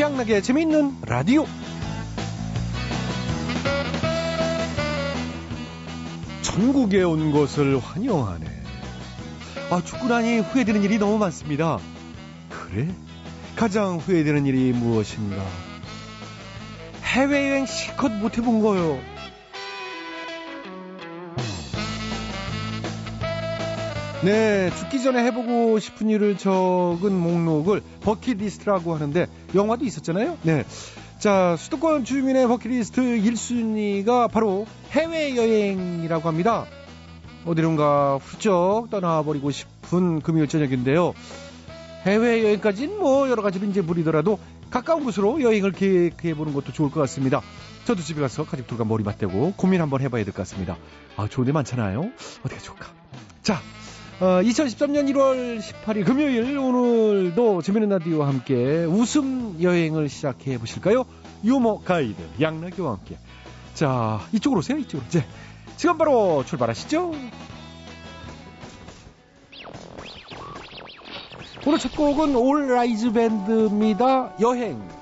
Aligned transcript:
취향나게 0.00 0.40
재미있는 0.40 0.96
라디오. 1.02 1.44
전국에 6.40 7.02
온 7.02 7.32
것을 7.32 7.78
환영하네. 7.78 8.46
아, 9.68 9.82
나니 10.08 10.38
후회되는 10.38 10.82
일이 10.84 10.98
너무 10.98 11.18
많습니다. 11.18 11.78
그래? 12.48 12.88
가장 13.56 13.98
후회되는 13.98 14.46
일이 14.46 14.72
무엇인가? 14.72 15.44
해외여행 17.02 17.66
실컷 17.66 18.10
못 18.10 18.38
해본 18.38 18.62
거요. 18.62 18.98
네, 24.22 24.70
죽기 24.78 25.02
전에 25.02 25.24
해보고 25.26 25.78
싶은 25.78 26.10
일을 26.10 26.36
적은 26.36 27.12
목록을 27.18 27.80
버킷리스트라고 28.02 28.94
하는데 28.94 29.26
영화도 29.54 29.84
있었잖아요. 29.86 30.36
네. 30.42 30.64
자, 31.18 31.56
수도권 31.58 32.04
주민의 32.04 32.46
버킷리스트 32.46 33.00
1순위가 33.00 34.30
바로 34.30 34.66
해외여행이라고 34.90 36.28
합니다. 36.28 36.66
어디론가 37.46 38.18
훌쩍 38.18 38.88
떠나버리고 38.90 39.50
싶은 39.50 40.20
금요일 40.20 40.48
저녁인데요. 40.48 41.14
해외여행까지는 42.04 42.98
뭐 42.98 43.28
여러 43.30 43.42
가지로 43.42 43.66
이제 43.66 43.80
무리더라도 43.80 44.38
가까운 44.70 45.04
곳으로 45.04 45.40
여행을 45.40 45.72
계획해보는 45.72 46.52
것도 46.52 46.72
좋을 46.72 46.90
것 46.90 47.00
같습니다. 47.00 47.40
저도 47.86 48.02
집에 48.02 48.20
가서 48.20 48.44
가족들과 48.44 48.84
머리 48.84 49.02
맞대고 49.02 49.54
고민 49.56 49.80
한번 49.80 50.02
해봐야 50.02 50.24
될 50.24 50.32
것 50.34 50.42
같습니다. 50.42 50.76
아, 51.16 51.26
좋은 51.26 51.46
데 51.46 51.52
많잖아요. 51.52 52.10
어떻게 52.44 52.60
좋을까? 52.60 52.88
자, 53.42 53.60
어, 54.20 54.42
2013년 54.42 55.10
1월 55.14 55.60
18일 55.60 56.04
금요일 56.04 56.58
오늘도 56.58 57.62
재미있는 57.62 57.96
라디오와 57.96 58.28
함께 58.28 58.84
웃음 58.84 59.56
여행을 59.62 60.10
시작해 60.10 60.58
보실까요? 60.58 61.06
유머 61.42 61.78
가이드 61.78 62.22
양락교와 62.38 62.92
함께. 62.92 63.16
자, 63.72 64.20
이쪽으로 64.34 64.58
오세요. 64.58 64.76
이쪽으로. 64.76 65.06
이제 65.08 65.24
지금 65.78 65.96
바로 65.96 66.44
출발하시죠. 66.44 67.14
오늘 71.66 71.78
첫 71.78 71.96
곡은 71.96 72.36
올라이즈 72.36 73.12
밴드입니다. 73.12 74.34
여행. 74.42 74.99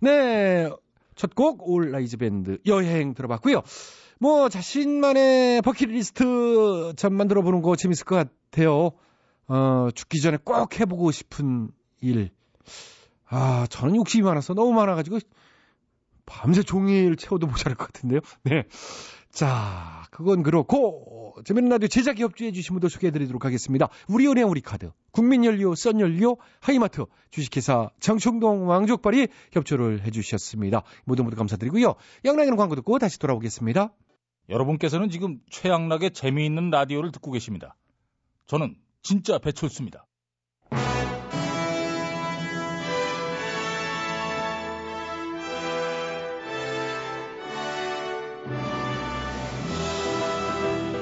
네. 0.00 0.70
첫 1.14 1.34
곡, 1.34 1.68
올라이즈 1.68 2.16
밴드, 2.16 2.58
여행 2.66 3.14
들어봤고요. 3.14 3.62
뭐, 4.20 4.48
자신만의 4.48 5.62
버킷리스트 5.62 6.92
참 6.96 7.14
만들어 7.14 7.42
보는 7.42 7.62
거 7.62 7.76
재밌을 7.76 8.04
것 8.04 8.16
같아요. 8.50 8.92
어, 9.48 9.88
죽기 9.94 10.20
전에 10.20 10.38
꼭 10.42 10.78
해보고 10.78 11.10
싶은 11.10 11.70
일. 12.00 12.30
아, 13.26 13.66
저는 13.68 13.96
욕심이 13.96 14.22
많아서 14.22 14.54
너무 14.54 14.72
많아가지고, 14.72 15.18
밤새 16.26 16.62
종일 16.62 17.16
채워도 17.16 17.46
모자랄 17.46 17.76
것 17.76 17.86
같은데요. 17.86 18.20
네. 18.44 18.64
자, 19.30 20.02
그건 20.10 20.42
그렇고 20.42 21.27
재밌는 21.44 21.70
라디오 21.70 21.88
제작 21.88 22.18
협조해 22.18 22.52
주신 22.52 22.74
분들 22.74 22.90
소개해 22.90 23.10
드리도록 23.10 23.44
하겠습니다. 23.44 23.88
우리은행 24.08 24.48
우리카드, 24.48 24.90
국민연료, 25.12 25.74
썬연료, 25.74 26.36
하이마트, 26.60 27.04
주식회사 27.30 27.90
장충동 28.00 28.68
왕족발이 28.68 29.28
협조를 29.52 30.04
해 30.04 30.10
주셨습니다. 30.10 30.82
모두 31.04 31.22
모두 31.24 31.36
감사드리고요. 31.36 31.94
양락이는 32.24 32.56
광고 32.56 32.74
듣고 32.74 32.98
다시 32.98 33.18
돌아오겠습니다. 33.18 33.92
여러분께서는 34.48 35.10
지금 35.10 35.40
최양락의 35.50 36.12
재미있는 36.12 36.70
라디오를 36.70 37.12
듣고 37.12 37.30
계십니다. 37.30 37.76
저는 38.46 38.76
진짜 39.02 39.38
배철수입니다. 39.38 40.07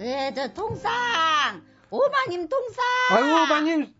네, 0.00 0.32
저 0.34 0.50
통상 0.54 0.90
오마님 1.90 2.48
통상. 2.48 2.82
아유 3.10 3.34
오마님. 3.34 3.94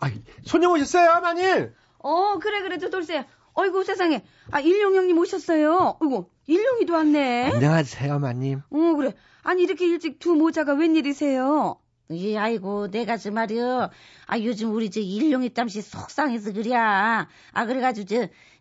아 0.00 0.10
손님 0.44 0.70
오셨어요, 0.70 1.20
마님. 1.20 1.72
어 1.98 2.38
그래 2.40 2.62
그래 2.62 2.78
저 2.78 2.90
돌쇠. 2.90 3.24
어이구 3.54 3.84
세상에. 3.84 4.24
아 4.50 4.58
일용 4.58 4.96
형님 4.96 5.16
오셨어요. 5.18 5.98
어이구 6.00 6.28
일용이도 6.48 6.94
왔네. 6.94 7.52
안녕하세요, 7.52 8.18
마님. 8.18 8.62
어 8.70 8.94
그래. 8.96 9.14
아니 9.44 9.62
이렇게 9.62 9.86
일찍 9.86 10.18
두 10.18 10.34
모자가 10.34 10.74
웬일이세요? 10.74 11.78
예, 12.12 12.36
아이고, 12.36 12.90
내가 12.90 13.16
저 13.16 13.30
말이여. 13.30 13.88
아, 14.26 14.38
요즘 14.40 14.74
우리 14.74 14.90
저 14.90 14.98
일용이 14.98 15.54
땀시 15.54 15.80
속상해서 15.80 16.52
그래. 16.52 16.74
아, 16.74 17.28
그래가지고 17.66 18.04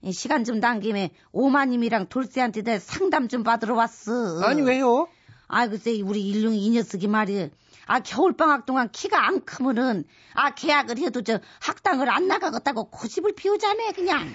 저, 0.04 0.12
시간 0.12 0.44
좀 0.44 0.60
당김에 0.60 1.10
오마님이랑 1.32 2.10
돌쇠한테 2.10 2.62
내 2.62 2.78
상담 2.78 3.28
좀 3.28 3.42
받으러 3.42 3.74
왔어. 3.74 4.44
아니, 4.44 4.62
왜요? 4.62 5.08
아, 5.50 5.68
글쎄, 5.68 6.00
우리 6.02 6.28
일룡이 6.30 6.64
이 6.64 6.70
녀석이 6.70 7.08
말이야. 7.08 7.50
아, 7.88 8.00
겨울방학 8.02 8.68
동안 8.68 8.92
키가 8.92 9.28
안 9.28 9.44
크면은, 9.44 10.06
아, 10.36 10.54
계약을 10.54 11.00
해도 11.00 11.24
저 11.24 11.40
학당을 11.60 12.08
안 12.08 12.28
나가겠다고 12.28 12.92
고집을 12.92 13.34
피우자네, 13.34 13.92
그냥. 13.94 14.30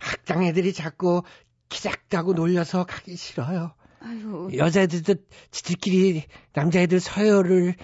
학당 0.00 0.42
애들이 0.42 0.72
자꾸 0.72 1.22
키 1.68 1.80
작다고 1.80 2.32
놀려서 2.32 2.84
가기 2.84 3.14
싫어요. 3.16 3.72
아유. 4.00 4.50
여자애들도 4.52 5.14
지들끼리 5.52 6.24
남자애들 6.54 6.98
서열을 6.98 7.76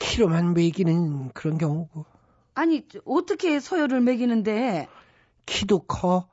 키로만 0.00 0.54
매기는 0.54 1.30
그런 1.34 1.56
경우고. 1.56 2.04
아니, 2.54 2.84
어떻게 3.04 3.60
서열을 3.60 4.00
매기는데? 4.00 4.88
키도 5.46 5.84
커, 5.86 6.28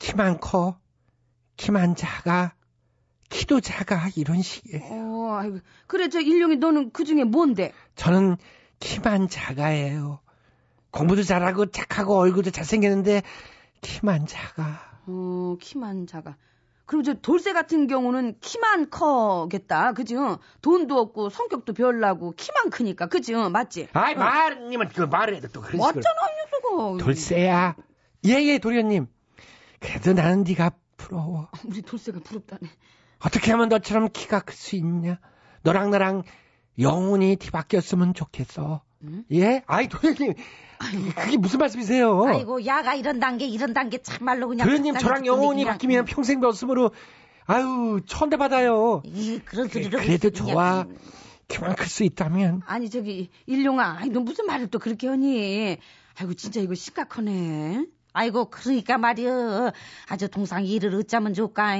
키만 0.00 0.40
커, 0.40 0.80
키만 1.56 1.94
작아, 1.94 2.54
키도 3.30 3.60
작아 3.60 4.08
이런 4.16 4.42
식이에요. 4.42 4.84
어, 4.84 5.36
아이고. 5.40 5.58
그래 5.86 6.08
저 6.08 6.20
일용이 6.20 6.56
너는 6.56 6.90
그 6.92 7.04
중에 7.04 7.24
뭔데? 7.24 7.72
저는 7.94 8.36
키만 8.80 9.28
작아예요. 9.28 10.20
공부도 10.90 11.22
잘하고 11.22 11.66
착하고 11.66 12.18
얼굴도 12.18 12.50
잘생겼는데 12.50 13.22
키만 13.80 14.26
작아. 14.26 14.80
어, 15.06 15.56
키만 15.60 16.06
작아. 16.06 16.36
그럼 16.86 17.04
저 17.04 17.14
돌쇠 17.14 17.52
같은 17.52 17.86
경우는 17.86 18.38
키만 18.40 18.90
커겠다. 18.90 19.92
그지? 19.92 20.16
돈도 20.60 20.98
없고 20.98 21.30
성격도 21.30 21.72
별나고 21.72 22.32
키만 22.36 22.70
크니까. 22.70 23.06
그지? 23.06 23.32
맞지? 23.34 23.88
아이, 23.92 24.14
어. 24.14 24.18
말님은 24.18 24.88
그 24.88 25.02
말을 25.02 25.36
해도 25.36 25.46
또 25.52 25.60
그런 25.60 25.78
맞잖아, 25.78 26.00
이 26.02 26.76
녀석아. 26.76 27.04
돌쇠야. 27.04 27.76
예예, 28.24 28.44
예, 28.54 28.58
도련님. 28.58 29.06
그래도 29.78 30.12
나는 30.14 30.42
네가 30.42 30.72
부러워. 30.96 31.48
우리 31.64 31.80
돌쇠가 31.80 32.18
부럽다네. 32.18 32.68
어떻게 33.24 33.50
하면 33.52 33.68
너처럼 33.68 34.08
키가 34.12 34.40
클 34.40 34.54
수 34.54 34.76
있냐? 34.76 35.18
너랑 35.62 35.90
나랑 35.90 36.22
영혼이 36.78 37.36
뒤바뀌었으면 37.36 38.14
좋겠어. 38.14 38.82
응? 39.04 39.24
예? 39.32 39.62
아이, 39.66 39.88
도련님. 39.88 40.34
그게 41.14 41.36
무슨 41.36 41.58
말씀이세요? 41.58 42.24
아이고, 42.24 42.64
야가 42.64 42.94
이런 42.94 43.20
단계, 43.20 43.46
이런 43.46 43.74
단계 43.74 43.98
참말로 43.98 44.48
그냥. 44.48 44.66
도련님, 44.66 44.96
저랑 44.96 45.26
영혼이 45.26 45.64
바뀌면 45.64 46.06
평생 46.06 46.40
배웠으므로, 46.40 46.92
아유, 47.46 48.00
천대 48.06 48.36
받아요. 48.38 49.02
이, 49.04 49.40
그런 49.44 49.68
소리를. 49.68 49.98
그래도 50.00 50.30
좋아. 50.30 50.86
키만 51.48 51.74
클 51.74 51.86
수 51.88 52.04
있다면. 52.04 52.62
아니, 52.64 52.88
저기, 52.88 53.28
일용아, 53.46 53.98
아이, 54.00 54.08
너 54.08 54.20
무슨 54.20 54.46
말을 54.46 54.68
또 54.68 54.78
그렇게 54.78 55.08
하니? 55.08 55.78
아이고, 56.18 56.34
진짜 56.34 56.60
이거 56.60 56.74
심각하네. 56.74 57.84
아이고 58.12 58.50
그러니까 58.50 58.98
말이여. 58.98 59.72
아주 60.08 60.28
동상 60.28 60.64
일을 60.64 60.94
어쩌면 60.94 61.34
좋까 61.34 61.76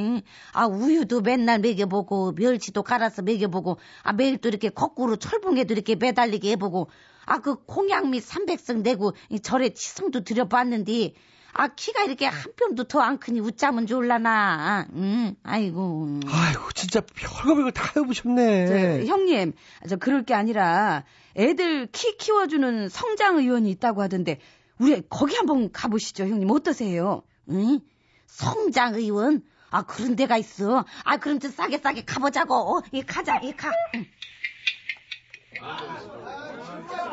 아 0.52 0.66
우유도 0.66 1.20
맨날 1.22 1.58
먹여보고 1.60 2.32
멸치도 2.32 2.82
갈아서 2.82 3.22
먹여보고 3.22 3.78
아 4.02 4.12
매일 4.12 4.38
또 4.38 4.48
이렇게 4.48 4.68
거꾸로 4.68 5.16
철봉에도 5.16 5.74
이렇게 5.74 5.94
매달리게 5.96 6.50
해보고 6.52 6.90
아그및 7.26 8.22
삼백성 8.22 8.82
내고 8.82 9.12
절에 9.42 9.70
치성도 9.70 10.22
들여봤는데 10.24 11.14
아 11.52 11.68
키가 11.68 12.04
이렇게 12.04 12.26
한 12.26 12.52
뼘도 12.56 12.84
더 12.84 13.00
안 13.00 13.18
크니 13.18 13.40
웃자면 13.40 13.86
좋을라나. 13.86 14.86
응 14.94 15.34
아이고. 15.42 16.20
아이고 16.26 16.72
진짜 16.74 17.00
별거 17.00 17.70
다 17.72 17.92
해보셨네. 17.96 18.66
저, 18.66 19.06
형님 19.06 19.52
저 19.88 19.96
그럴 19.96 20.24
게 20.24 20.34
아니라 20.34 21.04
애들 21.36 21.88
키 21.90 22.16
키워주는 22.16 22.88
성장 22.88 23.38
의원이 23.38 23.68
있다고 23.70 24.02
하던데 24.02 24.38
우리 24.80 25.02
거기 25.08 25.36
한번 25.36 25.70
가보시죠, 25.70 26.24
형님. 26.24 26.50
어떠세요? 26.50 27.22
응? 27.50 27.80
성장 28.26 28.94
의원? 28.94 29.42
아, 29.70 29.82
그런 29.82 30.16
데가 30.16 30.36
있어. 30.38 30.84
아, 31.04 31.16
그럼 31.18 31.38
좀 31.38 31.50
싸게 31.50 31.78
싸게 31.78 32.04
가보자고. 32.04 32.54
어? 32.54 32.82
이 32.92 33.02
가자, 33.02 33.38
이 33.40 33.52
가. 33.54 33.70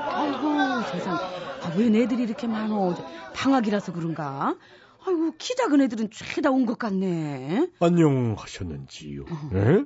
아이고, 0.09 0.81
세상. 0.91 1.15
아, 1.15 1.73
왜 1.75 1.85
애들이 2.01 2.23
이렇게 2.23 2.47
많어? 2.47 2.95
방학이라서 3.35 3.91
그런가? 3.93 4.55
아이고, 5.05 5.33
키 5.37 5.55
작은 5.55 5.81
애들은 5.81 6.09
죄다 6.11 6.49
온 6.51 6.65
것 6.65 6.79
같네. 6.79 7.67
안녕하셨는지요? 7.79 9.23
어. 9.29 9.49
네? 9.51 9.83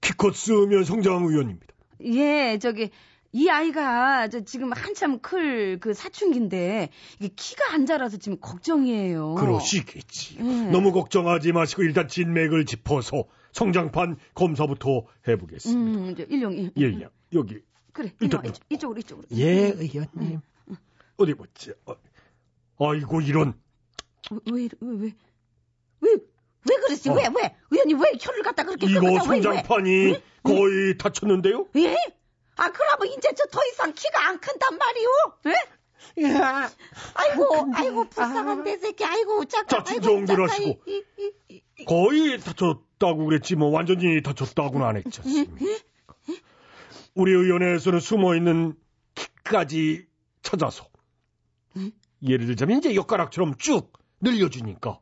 키컷 0.00 0.34
쓰면 0.34 0.84
성장 0.84 1.24
의원입니다. 1.24 1.66
예, 2.04 2.58
저기 2.60 2.90
이 3.32 3.48
아이가 3.50 4.28
저 4.28 4.40
지금 4.40 4.72
한참 4.72 5.20
클 5.20 5.78
그 5.80 5.92
사춘기인데 5.94 6.88
이게 7.20 7.32
키가 7.36 7.72
안 7.74 7.84
자라서 7.86 8.16
지금 8.16 8.38
걱정이에요. 8.40 9.34
그러시겠지. 9.34 10.38
네. 10.42 10.70
너무 10.70 10.92
걱정하지 10.92 11.52
마시고 11.52 11.82
일단 11.82 12.08
진맥을 12.08 12.64
짚어서 12.64 13.24
성장판 13.52 14.16
검사부터 14.34 15.04
해보겠습니다. 15.28 16.22
음, 16.22 16.26
일용 16.30 16.52
일. 16.54 16.72
예, 16.78 16.84
예. 16.86 17.08
여기. 17.34 17.60
그래. 17.92 18.12
일단 18.20 18.44
이쪽, 18.46 18.62
이쪽으로 18.70 18.98
이쪽으로. 19.00 19.26
예, 19.32 19.72
의원님. 19.76 20.40
어디 21.16 21.34
보자. 21.34 21.72
어. 21.86 21.94
아이고 22.80 23.20
이런. 23.20 23.54
왜왜 24.46 24.68
왜? 24.80 25.12
왜? 26.00 26.10
왜 26.70 26.76
그러지? 26.76 27.10
어. 27.10 27.14
왜, 27.14 27.22
왜? 27.34 27.56
의원님 27.70 28.00
왜 28.00 28.12
혀를 28.20 28.42
갖다 28.42 28.64
그렇게 28.64 28.86
이거 28.86 29.00
성장판이 29.24 29.90
왜, 29.90 30.10
왜? 30.12 30.22
거의 30.42 30.90
응? 30.92 30.98
다쳤는데요? 30.98 31.66
예? 31.76 31.96
아, 32.58 32.70
그러면 32.70 33.06
이제 33.16 33.32
저 33.34 33.44
더 33.50 33.60
이상 33.72 33.92
키가 33.94 34.28
안 34.28 34.38
큰단 34.40 34.78
말이오? 34.78 35.10
예? 35.46 35.54
야, 36.34 36.70
아이고, 37.14 37.70
아이고, 37.74 38.08
불쌍한 38.08 38.62
내 38.64 38.76
새끼, 38.78 39.04
아이고, 39.04 39.44
잠깐. 39.46 39.84
자, 39.84 39.92
진정들 39.92 40.42
하시고. 40.42 40.80
거의 41.86 42.38
다쳤다고 42.38 43.24
그랬지, 43.26 43.56
뭐, 43.56 43.70
완전히 43.70 44.22
다쳤다고는 44.22 44.86
안 44.86 44.96
했지 44.96 45.20
않습니까? 45.20 45.64
우리 47.14 47.32
의원에서는 47.32 48.00
숨어있는 48.00 48.74
키까지 49.14 50.06
찾아서. 50.42 50.86
예를 52.22 52.46
들자면 52.46 52.78
이제 52.78 52.94
엿가락처럼 52.94 53.56
쭉 53.58 53.92
늘려주니까 54.20 54.98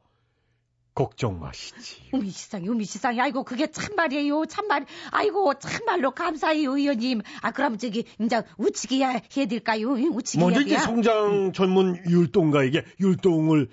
걱정 0.97 1.39
마시지. 1.39 2.01
우미 2.11 2.31
시상이, 2.31 2.69
우미 2.69 2.87
시상이. 2.87 3.21
아이고, 3.21 3.45
그게 3.45 3.71
참말이에요. 3.71 4.47
참말. 4.47 4.87
아이고, 5.11 5.53
참말로 5.59 6.11
감사해요, 6.13 6.75
의원님. 6.75 7.21
아, 7.43 7.51
그럼 7.53 7.77
저기, 7.77 8.07
이제 8.19 8.43
우치기 8.57 9.05
해야 9.05 9.21
될까요? 9.47 9.91
우치기 9.91 10.43
먼저 10.43 10.63
이제 10.63 10.79
성장 10.79 11.53
전문 11.53 12.03
율동가에게 12.09 12.85
율동을 12.99 13.69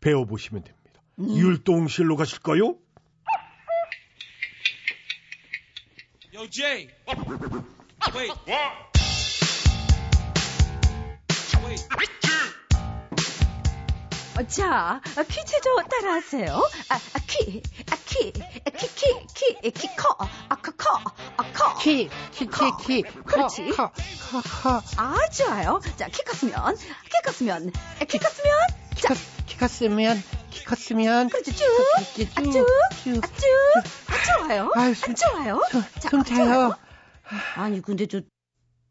배워보시면 0.00 0.64
됩니다. 0.64 1.02
음. 1.18 1.34
율동실로 1.34 2.14
가실까요? 2.16 2.76
Yo, 6.32 6.46
Jay. 6.48 6.88
Wait. 8.14 8.32
자, 14.48 15.00
퀴즈조 15.28 15.76
따라하세요. 15.90 16.54
아, 16.88 16.94
아, 16.94 17.18
퀴, 17.26 17.62
아, 17.90 17.96
퀴, 18.06 18.32
아, 18.66 18.70
키, 18.70 18.88
키, 18.94 19.26
키, 19.34 19.70
키, 19.70 19.96
커, 19.96 20.16
아, 20.48 20.56
커, 20.56 20.72
커, 20.76 21.02
아, 21.36 21.52
커. 21.52 21.74
키, 21.78 22.08
키, 22.32 22.46
키, 22.46 22.70
키. 22.82 23.02
그렇지. 23.02 23.70
커, 23.70 23.92
커, 24.30 24.40
커. 24.42 24.82
아, 24.96 25.16
좋아요. 25.28 25.80
자, 25.96 26.08
키 26.08 26.22
컸으면, 26.24 26.76
키 26.76 27.22
컸으면, 27.24 27.70
키 28.08 28.18
컸으면, 28.18 28.52
자. 28.96 29.14
키 29.46 29.56
컸으면, 29.58 30.22
키 30.50 30.64
컸으면. 30.64 31.28
그렇지, 31.28 31.54
쭉. 31.54 31.64
아, 31.96 32.00
쭉, 32.02 32.34
쭉. 32.52 33.02
쭉. 33.02 33.20
아, 33.22 33.26
쭉. 33.36 33.46
아, 34.08 34.38
좋아요. 34.38 34.72
아, 34.74 34.92
좋아요. 35.14 35.60
자, 36.00 36.08
좀 36.08 36.24
차요. 36.24 36.74
아니, 37.56 37.82
근데 37.82 38.06
저, 38.06 38.20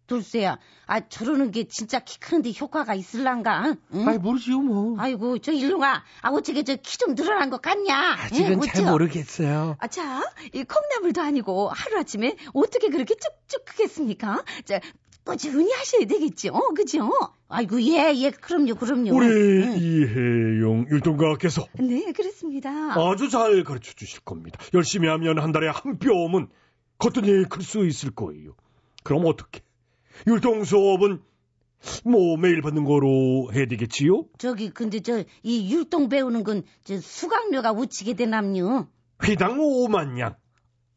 돌쇠야, 0.09 0.57
아, 0.87 0.99
저러는 1.07 1.51
게 1.51 1.65
진짜 1.69 1.99
키 1.99 2.19
크는데 2.19 2.51
효과가 2.59 2.93
있을란가? 2.95 3.75
응? 3.93 4.07
아이, 4.07 4.17
모르지요, 4.17 4.59
뭐. 4.59 4.95
아이고, 4.99 5.37
저 5.39 5.53
일롱아, 5.53 6.03
아, 6.21 6.29
어떻게 6.29 6.63
저 6.63 6.75
키 6.75 6.97
좀 6.97 7.15
늘어난 7.15 7.49
것 7.49 7.61
같냐? 7.61 7.95
아직은 8.25 8.53
응? 8.55 8.59
잘 8.61 8.91
모르겠어요. 8.91 9.77
아, 9.79 9.87
자, 9.87 10.21
이 10.53 10.63
콩나물도 10.65 11.21
아니고 11.21 11.69
하루 11.69 11.97
아침에 11.99 12.35
어떻게 12.53 12.89
그렇게 12.89 13.15
쭉쭉 13.15 13.63
크겠습니까? 13.65 14.43
자, 14.65 14.79
꾸준히 15.23 15.71
하셔야 15.71 16.05
되겠죠, 16.07 16.49
어, 16.53 16.73
그죠? 16.73 17.09
아이고, 17.47 17.81
예, 17.83 18.11
예, 18.15 18.31
그럼요, 18.31 18.75
그럼요. 18.75 19.15
우리 19.15 19.27
응. 19.27 19.75
이혜용 19.77 20.87
율동가께서. 20.89 21.65
네, 21.79 22.11
그렇습니다. 22.13 22.69
아주 22.99 23.29
잘 23.29 23.63
가르쳐 23.63 23.93
주실 23.93 24.21
겁니다. 24.21 24.59
열심히 24.73 25.07
하면 25.07 25.39
한 25.39 25.51
달에 25.51 25.67
한 25.69 25.99
뼘은 25.99 26.49
거뜬히 26.97 27.45
클 27.45 27.61
수 27.61 27.85
있을 27.85 28.11
거예요. 28.11 28.55
그럼 29.03 29.25
어떻게? 29.25 29.61
율동 30.27 30.63
수업은 30.63 31.21
뭐 32.03 32.35
매일 32.37 32.61
받는 32.61 32.83
거로 32.83 33.49
해야 33.53 33.65
되겠지요? 33.65 34.25
저기 34.37 34.69
근데 34.69 34.99
저 34.99 35.23
이 35.43 35.73
율동 35.73 36.09
배우는 36.09 36.43
건 36.43 36.63
저 36.83 36.97
수강료가 36.99 37.71
우치게 37.71 38.13
되남요. 38.15 38.87
회당 39.23 39.57
5만 39.57 40.19
양. 40.19 40.35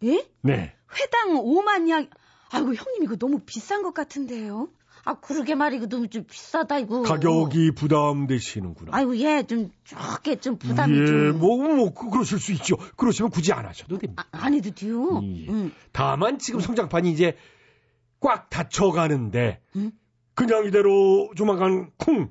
예? 0.04 0.26
네. 0.42 0.74
회당 1.00 1.34
5만 1.42 1.88
양. 1.88 2.08
아이고 2.50 2.74
형님 2.74 3.04
이거 3.04 3.16
너무 3.16 3.40
비싼 3.46 3.82
것 3.82 3.94
같은데요. 3.94 4.68
아 5.04 5.14
그러게 5.18 5.54
말이고 5.56 5.88
너무 5.88 6.08
좀 6.08 6.24
비싸다 6.24 6.78
이거. 6.78 7.02
가격이 7.02 7.72
부담되시는구나. 7.76 8.90
아이고 8.94 9.16
예 9.18 9.42
좀 9.44 9.70
적게 9.84 10.36
좀 10.36 10.58
부담이 10.58 10.96
예, 11.00 11.06
좀. 11.06 11.38
뭐뭐 11.38 11.74
뭐, 11.76 11.94
그, 11.94 12.10
그러실 12.10 12.38
수 12.38 12.52
있죠. 12.52 12.76
그러시면 12.96 13.30
굳이 13.30 13.52
안 13.52 13.66
하셔도 13.66 13.98
됩니다. 13.98 14.26
아, 14.32 14.46
안 14.46 14.54
해도 14.54 14.70
돼요. 14.72 15.20
예. 15.24 15.48
음. 15.48 15.72
다만 15.92 16.38
지금 16.38 16.60
성장판이 16.60 17.10
이제 17.10 17.36
꽉 18.22 18.48
닫혀가는데 18.50 19.60
응? 19.76 19.92
그냥 20.34 20.64
이대로 20.66 21.30
조만간 21.36 21.90
쿵! 21.98 22.30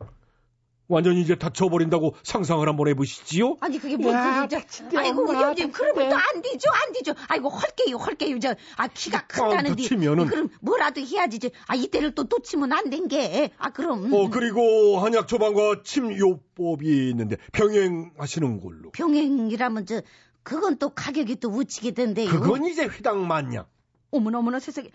완전히 0.87 1.21
이제 1.21 1.35
닫혀버린다고 1.35 2.15
상상을 2.23 2.67
한번 2.67 2.89
해보시지요? 2.89 3.55
아니 3.61 3.79
그게 3.79 3.95
뭐 3.95 4.11
야, 4.11 4.45
그게 4.45 4.97
아이고 4.97 5.33
형님 5.33 5.71
그러면 5.71 6.09
또 6.09 6.15
안 6.17 6.41
되죠 6.41 6.69
안 6.69 6.91
되죠. 6.93 7.13
아이고 7.29 7.47
헐게요 7.47 7.95
헐게요. 7.95 8.39
저 8.39 8.55
아 8.75 8.87
키가 8.87 9.25
큰다는데 9.27 9.83
닫히면은... 9.83 10.25
그럼 10.27 10.49
뭐라도 10.59 10.99
해야지 10.99 11.39
아 11.67 11.75
이때를 11.75 12.13
또 12.13 12.23
놓치면 12.23 12.73
안 12.73 12.89
된 12.89 13.07
게. 13.07 13.51
아 13.57 13.69
그럼. 13.69 14.13
어 14.13 14.29
그리고 14.29 14.99
한약 14.99 15.29
처방과 15.29 15.83
침요법이 15.85 17.09
있는데 17.11 17.37
병행하시는 17.53 18.59
걸로. 18.59 18.91
병행이라면 18.91 19.85
저 19.85 20.01
그건 20.43 20.77
또 20.77 20.89
가격이 20.89 21.37
또 21.37 21.49
우치게 21.51 21.91
된대요. 21.91 22.29
그건 22.29 22.65
이제 22.65 22.83
휘당 22.85 23.25
만냥 23.27 23.65
어머나 24.11 24.39
어머나 24.39 24.59
세상에 24.59 24.89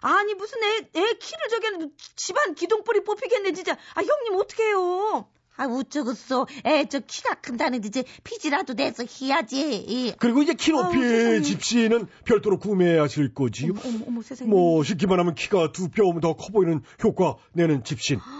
아니 0.00 0.34
무슨 0.34 0.58
애, 0.62 0.76
애 0.78 1.12
키를 1.14 1.48
저기 1.50 1.92
집안 2.16 2.54
기둥뿌리 2.54 3.04
뽑히겠네 3.04 3.52
진짜. 3.52 3.76
아 3.94 4.00
형님 4.02 4.34
어떡해요. 4.40 5.26
아, 5.56 5.66
우쩌겠어. 5.66 6.46
애, 6.64 6.86
저 6.86 7.00
키가 7.00 7.34
큰다는데 7.42 7.86
이제 7.88 8.02
피지라도 8.24 8.72
내서 8.72 9.04
해야지. 9.04 10.14
그리고 10.18 10.40
이제 10.40 10.54
키 10.54 10.70
높이 10.70 11.42
집시는 11.42 12.06
별도로 12.24 12.58
구매하실 12.58 13.34
거지요. 13.34 13.72
어머, 13.84 13.94
어머, 13.96 14.04
어머, 14.08 14.22
세상에. 14.22 14.48
뭐, 14.48 14.82
쉽기만 14.82 15.20
하면 15.20 15.34
키가 15.34 15.72
두 15.72 15.88
뼘 15.90 16.20
더 16.22 16.32
커 16.32 16.48
보이는 16.50 16.80
효과 17.04 17.36
내는 17.52 17.84
집신. 17.84 18.20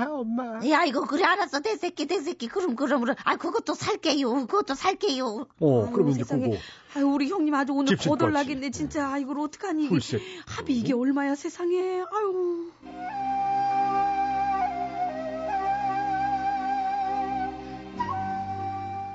아, 0.00 0.06
엄마. 0.10 0.60
야, 0.68 0.84
이거 0.84 1.02
그래, 1.06 1.24
알았어. 1.24 1.60
내 1.60 1.76
새끼, 1.76 2.06
내 2.06 2.18
새끼. 2.20 2.48
그럼, 2.48 2.74
그럼, 2.74 3.00
그럼. 3.00 3.16
아, 3.24 3.36
그것도 3.36 3.74
살게요. 3.74 4.46
그것도 4.46 4.74
살게요. 4.74 5.46
어, 5.60 5.90
그러면 5.92 6.12
이제 6.12 6.24
그거. 6.24 6.56
아유, 6.96 7.06
우리 7.06 7.28
형님 7.28 7.54
아주 7.54 7.72
오늘 7.72 7.96
거덜나겠네, 7.96 8.70
진짜. 8.70 9.08
아, 9.12 9.18
이걸 9.18 9.38
어떡하니. 9.40 9.86
훌세. 9.88 10.20
합이 10.46 10.76
이게 10.76 10.94
얼마야, 10.94 11.34
세상에. 11.34 12.00
아유. 12.00 12.70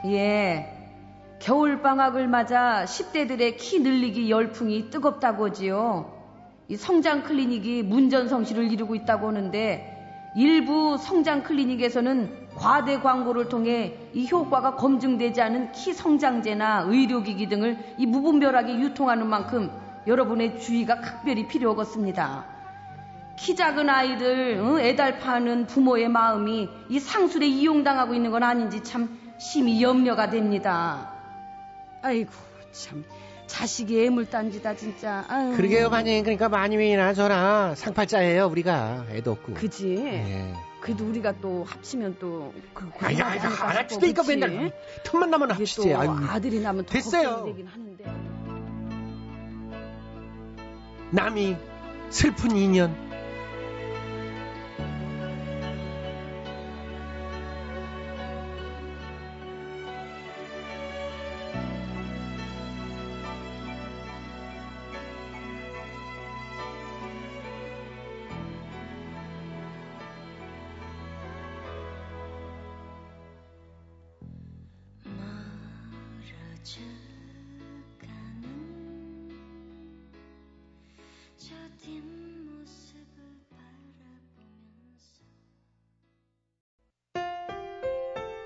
예. 0.06 0.76
겨울방학을 1.40 2.28
맞아 2.28 2.84
10대들의 2.86 3.56
키 3.58 3.80
늘리기 3.80 4.30
열풍이 4.30 4.90
뜨겁다고 4.90 5.48
하지요. 5.48 6.18
이 6.68 6.76
성장 6.76 7.24
클리닉이 7.24 7.84
문전성시를 7.84 8.72
이루고 8.72 8.96
있다고 8.96 9.28
하는데 9.28 9.99
일부 10.36 10.98
성장 10.98 11.44
클리닉에서는 11.44 12.50
과대 12.56 13.00
광고를 13.00 13.50
통해 13.50 13.96
이 14.14 14.28
효과가 14.30 14.76
검증되지 14.76 15.42
않은 15.42 15.72
키 15.72 15.94
성장제나 15.94 16.86
의료기기 16.88 17.48
등을 17.48 17.78
이 17.98 18.06
무분별하게 18.06 18.80
유통하는 18.80 19.28
만큼 19.28 19.72
여러분의 20.06 20.60
주의가 20.60 21.00
각별히 21.00 21.48
필요하겠습니다. 21.48 22.46
키 23.38 23.56
작은 23.56 23.90
아이들 23.90 24.80
애달파는 24.82 25.68
부모의 25.68 26.10
마음이 26.10 26.70
이 26.90 27.00
상술에 27.00 27.48
이용당하고 27.48 28.14
있는 28.14 28.32
건 28.32 28.44
아닌지 28.44 28.84
참 28.84 29.18
심히 29.38 29.82
염려가 29.82 30.30
됩니다. 30.30 31.14
아이고 32.02 32.32
참 32.72 33.04
자식이 33.50 34.06
애물단지다 34.06 34.76
진짜. 34.76 35.26
아유. 35.28 35.58
그러게요, 35.58 35.90
마님. 35.90 36.24
그러니까 36.24 36.48
마님이나 36.48 37.14
저나 37.14 37.76
상팔자예요, 37.76 38.46
우리가. 38.46 39.08
애도 39.10 39.32
없고. 39.32 39.56
그지. 39.56 39.96
예. 39.98 40.54
그래도 40.80 41.06
우리가 41.06 41.34
또 41.42 41.66
합치면 41.66 42.18
또 42.20 42.54
그. 42.74 42.90
아야, 43.02 43.26
안 43.28 43.78
합치니까 43.78 44.24
맨날 44.24 44.72
틈만 45.04 45.30
나면 45.32 45.52
합치지. 45.52 45.94
아유. 45.94 46.16
아들이 46.30 46.62
나면 46.62 46.86
더 46.86 46.94
됐어요. 46.94 47.44
되긴 47.46 47.68
하는데. 47.68 48.06
남이 51.12 51.58
슬픈 52.12 52.56
인연. 52.56 53.09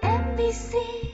MBC 0.01 1.12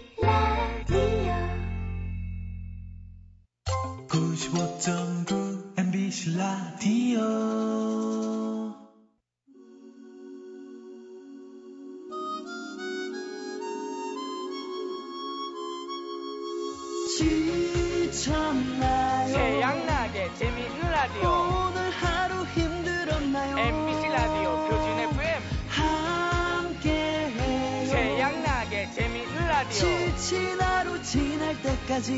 때까지 31.89 32.13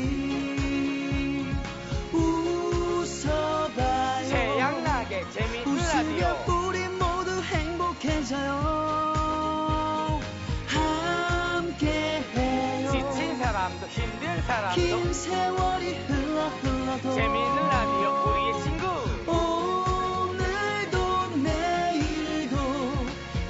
웃어봐요. 2.12 4.28
태양나게 4.28 5.22
웃으면 5.64 6.18
라디오. 6.18 6.36
우리 6.46 6.86
모두 6.88 7.40
행복해져요. 7.42 8.50
함께해요. 10.66 12.90
지친 12.90 13.38
사람도 13.38 13.86
힘든 13.88 14.42
사람도 14.42 14.74
긴 14.74 15.10
세월이 15.12 15.94
흘러 16.06 16.48
흘러도 16.48 17.14
재미있는 17.14 17.68
라디오 17.68 18.24
우리의 18.26 18.62
친구. 18.62 18.84
오늘도 19.30 20.96
내일도 21.38 22.56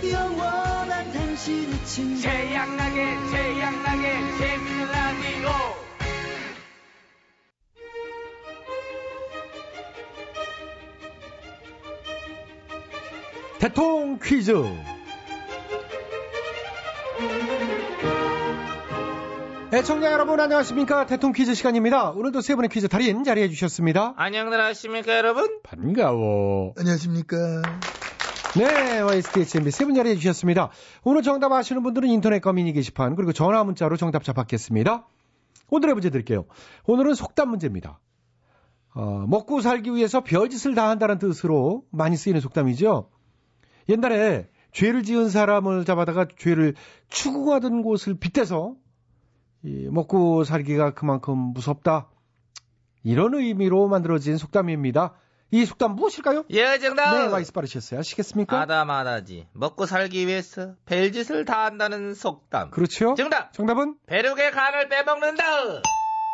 영원한 0.09 1.13
당신의 1.13 1.85
친구. 1.85 2.23
태양나게 2.23 3.17
태양나게 3.33 4.37
재미있는 4.39 4.82
대통 13.63 14.19
퀴즈. 14.21 14.53
애청자 19.73 20.11
여러분 20.11 20.41
안녕하십니까 20.41 21.07
대통 21.07 21.31
퀴즈 21.31 21.55
시간입니다. 21.55 22.11
오늘도 22.11 22.41
세 22.41 22.57
분의 22.57 22.71
퀴즈 22.71 22.89
달인 22.89 23.23
자리해 23.23 23.49
주셨습니다. 23.49 24.15
안녕들 24.17 24.61
하십니까 24.61 25.17
여러분 25.17 25.61
반가워. 25.63 26.75
안녕하십니까. 26.77 27.37
네, 28.57 28.99
YSTHMB 28.99 29.71
세분 29.71 29.95
자리해 29.95 30.17
주셨습니다. 30.17 30.71
오늘 31.05 31.23
정답 31.23 31.53
아시는 31.53 31.85
분들은 31.85 32.09
인터넷 32.09 32.41
커뮤니 32.41 32.73
게시판 32.73 33.15
그리고 33.15 33.33
전화 33.33 33.63
문자로 33.63 33.97
정답자 33.97 34.33
받겠습니다. 34.33 35.07
오늘의 35.71 35.95
문제 35.95 36.11
드릴게요. 36.11 36.47
오늘은 36.87 37.15
속담 37.15 37.51
문제입니다. 37.51 38.01
어, 38.97 39.25
먹고 39.29 39.61
살기 39.61 39.95
위해서 39.95 40.25
별짓을 40.25 40.75
다 40.75 40.89
한다는 40.89 41.21
뜻으로 41.21 41.85
많이 41.93 42.17
쓰이는 42.17 42.41
속담이죠. 42.41 43.09
옛날에 43.89 44.49
죄를 44.73 45.03
지은 45.03 45.29
사람을 45.29 45.85
잡아다가 45.85 46.27
죄를 46.39 46.75
추궁하던 47.09 47.83
곳을 47.83 48.15
빗대서 48.19 48.75
이 49.65 49.89
먹고 49.91 50.45
살기가 50.45 50.95
그만큼 50.95 51.37
무섭다. 51.39 52.09
이런 53.05 53.35
의미로 53.35 53.89
만들어진 53.89 54.37
속담입니다. 54.37 55.15
이 55.51 55.67
속담 55.67 55.97
무엇일까요? 55.97 56.45
예 56.51 56.79
정답 56.79 57.13
네, 57.15 57.27
와이스 57.27 57.53
빠르셨어요. 57.53 58.01
아시겠습니까? 58.01 58.59
아다마다지 58.63 59.49
먹고 59.53 59.85
살기 59.85 60.27
위해서 60.27 60.75
별짓을 60.87 61.45
다 61.45 61.65
한다는 61.67 62.15
속담 62.15 62.71
그렇죠. 62.71 63.15
정답 63.15 63.53
정답은? 63.53 63.97
배룩의 64.07 64.51
간을 64.53 64.89
빼먹는다 64.89 65.45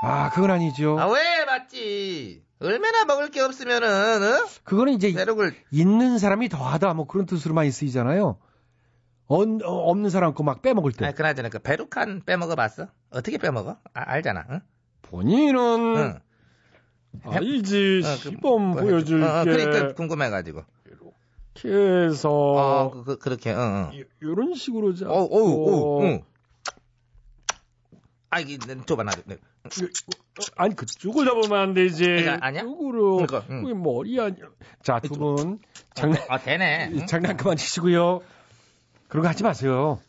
아, 0.03 0.31
그건 0.31 0.53
아니죠. 0.53 0.97
아 1.01 1.09
왜 1.09 1.45
맞지 1.47 2.45
얼마나 2.61 3.05
먹을 3.05 3.31
게 3.31 3.41
없으면은 3.41 3.89
어? 3.89 4.47
그거는 4.65 4.95
이제 4.95 5.13
배룩을 5.13 5.55
있는 5.71 6.19
사람이 6.19 6.49
더하다 6.49 6.95
뭐 6.95 7.07
그런 7.07 7.25
뜻으로 7.27 7.55
많이 7.55 7.71
쓰이잖아요. 7.71 8.39
언- 9.29 9.61
어, 9.63 9.71
없는 9.91 10.11
사람 10.11 10.33
거 10.35 10.43
막 10.43 10.63
빼먹을 10.63 10.93
때. 10.93 11.07
아 11.07 11.13
그나저나 11.13 11.51
그 11.51 11.59
배룩한 11.59 12.23
빼먹어 12.25 12.57
봤어 12.57 12.89
어떻게 13.11 13.37
빼먹어 13.39 13.79
아, 13.95 14.01
알잖아 14.13 14.47
응? 14.51 14.61
본인은 15.03 15.61
응. 15.97 16.21
알지 17.25 18.01
어, 18.05 18.09
그, 18.23 18.31
시범 18.31 18.63
뭐, 18.71 18.81
보여줄게 18.83 19.25
어, 19.25 19.45
그러니까 19.45 19.95
궁금해가지고 19.95 20.65
이렇게 20.87 22.07
해서 22.07 22.31
어 22.31 22.91
그, 22.91 23.05
그, 23.05 23.19
그렇게 23.19 23.53
응, 23.53 23.91
응. 23.93 23.99
이- 23.99 24.05
이런 24.23 24.55
식으로 24.55 24.95
잡고 24.95 25.13
어, 25.15 25.23
오, 25.25 25.99
오, 25.99 26.03
응. 26.03 26.23
아, 28.31 28.41
이게, 28.41 28.59
줘봐, 28.87 29.05
나. 29.05 29.15
네. 29.71 29.87
아니 30.57 30.75
그쪽을 30.77 31.25
잡으면 31.25 31.53
안 31.59 31.75
되지 31.75 32.05
그러니까 32.05 32.39
아니야? 32.41 32.63
쪽으로 32.63 33.17
그러니까, 33.17 33.45
응. 33.51 33.63
그게 33.63 33.75
머리 33.75 34.19
아니야 34.21 34.47
자, 34.83 35.01
두 35.01 35.15
분 35.15 35.59
장난 35.95 36.23
아, 36.29 36.39
되네. 36.39 36.91
응? 36.93 37.07
장난 37.07 37.37
그만 37.37 37.57
치시고요. 37.57 38.21
그런 39.09 39.23
거 39.23 39.29
하지 39.29 39.43
마세요. 39.43 40.01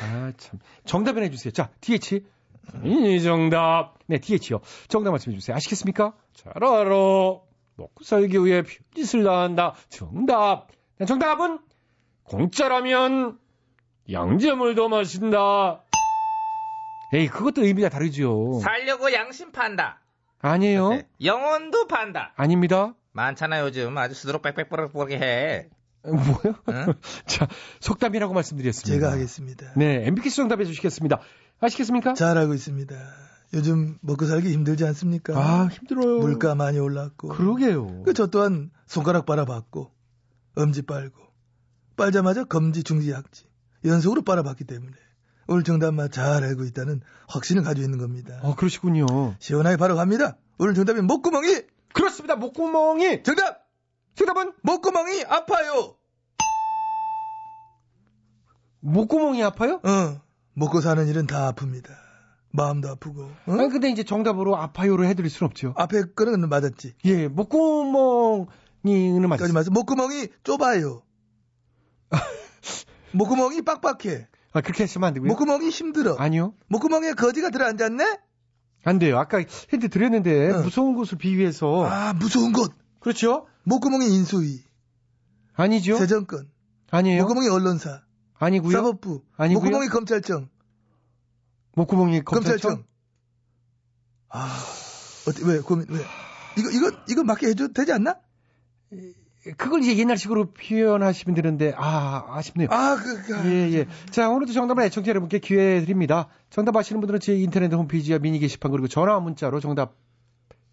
아, 0.00 0.32
참. 0.36 0.58
정답을 0.84 1.22
해 1.22 1.30
주세요. 1.30 1.52
자, 1.52 1.70
DH. 1.80 2.24
이 2.84 3.22
정답 3.22 3.94
네, 4.06 4.18
DH요. 4.18 4.60
정답 4.88 5.10
말씀해 5.12 5.36
주세요. 5.36 5.56
아시겠습니까? 5.56 6.14
잘 6.34 6.52
알아 6.54 6.84
먹고 7.76 8.04
살기 8.04 8.38
위해 8.44 8.62
별짓을 8.62 9.24
다 9.24 9.42
한다 9.42 9.74
정답 9.88 10.68
네, 10.98 11.06
정답은 11.06 11.58
공짜라면 12.24 13.38
양재물 14.10 14.74
더 14.74 14.88
마신다 14.88 15.82
에이, 17.12 17.28
그것도 17.28 17.64
의미가 17.64 17.88
다르죠. 17.88 18.60
살려고 18.62 19.12
양심 19.12 19.52
판다. 19.52 20.00
아니에요. 20.40 20.90
네. 20.90 21.08
영혼도 21.24 21.86
판다. 21.88 22.32
아닙니다. 22.36 22.94
많잖아, 23.12 23.60
요즘. 23.60 23.96
아주 23.98 24.14
수두룩 24.14 24.42
빽빽빽빽 24.42 25.10
해. 25.12 25.68
뭐요? 26.04 26.54
응? 26.68 26.94
자, 27.26 27.48
속담이라고 27.80 28.32
말씀드렸습니다. 28.34 28.94
제가 29.00 29.12
하겠습니다. 29.12 29.72
네, 29.76 30.06
MBK 30.06 30.30
정답해 30.30 30.64
주시겠습니다. 30.64 31.18
아시겠습니까? 31.60 32.14
잘 32.14 32.38
알고 32.38 32.54
있습니다. 32.54 32.94
요즘 33.54 33.98
먹고 34.02 34.26
살기 34.26 34.52
힘들지 34.52 34.84
않습니까? 34.84 35.34
아, 35.36 35.68
힘들어요. 35.72 36.18
물가 36.20 36.54
많이 36.54 36.78
올랐고. 36.78 37.28
그러게요. 37.28 38.02
그 38.04 38.12
저 38.12 38.26
또한 38.26 38.70
손가락 38.86 39.26
빨아봤고 39.26 39.90
엄지 40.56 40.82
빨고 40.82 41.20
빨자마자 41.96 42.44
검지 42.44 42.84
중지 42.84 43.10
약지 43.10 43.44
연속으로 43.84 44.22
빨아봤기 44.22 44.64
때문에 44.64 44.92
오늘 45.48 45.64
정답만 45.64 46.10
잘 46.10 46.44
알고 46.44 46.64
있다는 46.64 47.00
확신을 47.26 47.62
가지고 47.62 47.84
있는 47.86 47.98
겁니다. 47.98 48.38
어, 48.42 48.54
그러시군요. 48.54 49.06
시원하게 49.38 49.78
바로 49.78 49.96
갑니다. 49.96 50.36
오늘 50.58 50.74
정답이 50.74 51.00
목구멍이 51.00 51.62
그렇습니다. 51.94 52.36
목구멍이 52.36 53.22
정답 53.22 53.66
정답은 54.14 54.52
목구멍이 54.62 55.24
아파요. 55.24 55.96
목구멍이 58.80 59.42
아파요? 59.42 59.80
어, 59.84 60.20
먹고 60.52 60.82
사는 60.82 61.06
일은 61.08 61.26
다 61.26 61.52
아픕니다. 61.52 61.88
마음도 62.50 62.88
아프고. 62.90 63.22
어? 63.46 63.52
아니, 63.52 63.68
근데 63.70 63.90
이제 63.90 64.04
정답으로 64.04 64.56
아파요를 64.56 65.06
해드릴 65.06 65.30
순 65.30 65.46
없죠. 65.46 65.72
앞에 65.76 66.12
거는 66.14 66.48
맞았지. 66.48 66.94
예, 67.06 67.28
목구멍이는. 67.28 68.48
맞아. 69.28 69.70
목구멍이 69.70 70.28
좁아요. 70.44 71.02
목구멍이 73.12 73.62
빡빡해. 73.62 74.28
아, 74.58 74.60
그렇게 74.60 74.82
하시면 74.82 75.06
안 75.06 75.14
되고요. 75.14 75.28
목구멍이 75.28 75.70
힘들어. 75.70 76.16
아니요. 76.18 76.54
목구멍에 76.66 77.12
거지가 77.12 77.50
들어앉았네? 77.50 78.18
안 78.84 78.98
돼요. 78.98 79.18
아까 79.18 79.40
힌트 79.40 79.88
드렸는데 79.88 80.50
어. 80.50 80.62
무서운 80.62 80.94
곳을 80.94 81.18
비유해서 81.18 81.84
아, 81.86 82.12
무서운 82.14 82.52
곳. 82.52 82.72
그렇죠? 82.98 83.46
목구멍이 83.64 84.06
인수위. 84.06 84.62
아니죠? 85.54 85.96
세정권. 85.96 86.50
아니에요. 86.90 87.22
목구멍이 87.22 87.48
언론사. 87.48 88.02
아니고요. 88.34 88.72
사법부. 88.72 89.22
아니고요. 89.36 89.62
목구멍이 89.62 89.88
검찰청. 89.88 90.48
목구멍이 91.74 92.22
검찰청. 92.24 92.70
검찰청. 92.70 92.84
아, 94.30 94.58
어때, 95.28 95.42
왜, 95.44 95.60
고민, 95.60 95.86
왜? 95.88 96.00
이거, 96.58 96.70
이거, 96.70 96.92
이거 97.08 97.24
맞게 97.24 97.48
해줘도 97.48 97.72
되지 97.72 97.92
않나? 97.92 98.16
그걸 99.56 99.82
이제 99.82 99.96
옛날식으로 99.96 100.52
표현하시면 100.52 101.34
되는데 101.34 101.72
아 101.76 102.24
아쉽네요. 102.28 102.68
아, 102.70 102.96
그, 102.96 103.22
그. 103.22 103.50
예, 103.50 103.72
예. 103.72 103.86
자, 104.10 104.28
오늘도 104.28 104.52
정답을 104.52 104.82
애청자 104.84 105.10
여러분께 105.10 105.38
기회 105.38 105.80
드립니다. 105.80 106.28
정답 106.50 106.76
아시는 106.76 107.00
분들은 107.00 107.20
제 107.20 107.34
인터넷 107.36 107.72
홈페이지와 107.72 108.18
미니 108.18 108.38
게시판 108.38 108.70
그리고 108.72 108.88
전화 108.88 109.18
문자로 109.20 109.60
정답 109.60 109.94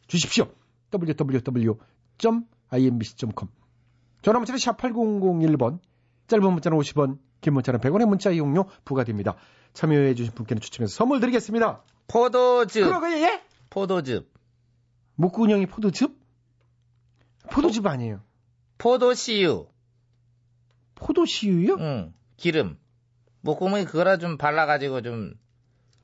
주십시오. 0.07 0.47
www.imbc.com 0.93 1.79
전화 4.21 4.39
문자는 4.39 4.57
샵 4.57 4.77
8001번, 4.77 5.79
짧은 6.27 6.51
문자는 6.51 6.77
50원, 6.79 7.19
긴 7.41 7.53
문자는 7.53 7.79
100원의 7.79 8.07
문자 8.07 8.31
이용료 8.31 8.65
부과됩니다. 8.83 9.35
참여해 9.73 10.15
주신 10.15 10.33
분께는 10.33 10.61
추첨해서 10.61 10.95
선물 10.95 11.19
드리겠습니다. 11.19 11.83
포도즙. 12.07 12.85
그러게 12.85 13.21
예? 13.21 13.43
포도즙. 13.69 14.33
목구녕이 15.15 15.67
포도즙? 15.67 16.17
포도즙 17.51 17.85
아니에요. 17.85 18.21
포도씨유. 18.77 19.67
포도씨유요? 20.95 21.75
응. 21.79 22.13
기름. 22.37 22.77
목구멍에 23.41 23.85
그거라 23.85 24.17
좀 24.17 24.37
발라가지고 24.37 25.01
좀 25.01 25.33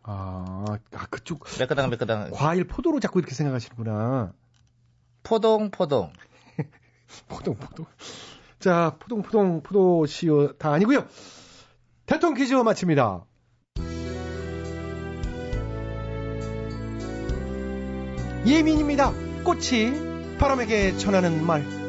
아, 0.03 0.65
아 0.93 1.05
그쪽 1.09 1.43
매끄당 1.59 1.89
매끄당. 1.89 2.31
과일 2.31 2.65
포도로 2.65 2.99
자꾸 2.99 3.19
이렇게 3.19 3.33
생각하시는구나. 3.33 4.33
포동 5.23 5.71
포동. 5.71 6.11
포동 7.27 7.55
포동. 7.55 7.85
자, 8.59 8.95
포동 8.99 9.21
포동 9.21 9.63
포도 9.63 10.05
씨유 10.05 10.55
다 10.57 10.71
아니고요. 10.71 11.07
대통 12.05 12.33
령 12.33 12.37
퀴즈 12.37 12.53
마칩니다. 12.53 13.25
예민입니다. 18.45 19.11
꽃이 19.43 20.37
바람에게 20.37 20.97
전하는 20.97 21.45
말. 21.45 21.80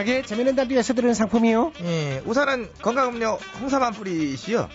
최양락의 0.00 0.26
재미있는 0.26 0.54
라디오에서 0.56 0.94
드리는 0.94 1.14
상품이요. 1.14 1.72
예, 1.82 2.22
우선은 2.24 2.70
건강음료 2.80 3.38
홍삼 3.60 3.82
한 3.82 3.92
뿌리시요. 3.92 4.68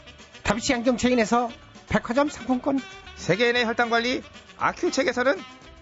다비치 0.43 0.73
안경 0.73 0.97
체인에서 0.97 1.49
백화점 1.87 2.29
상품권. 2.29 2.79
세계인의 3.15 3.65
혈당 3.65 3.89
관리 3.89 4.21
아큐첵에서는 4.57 5.39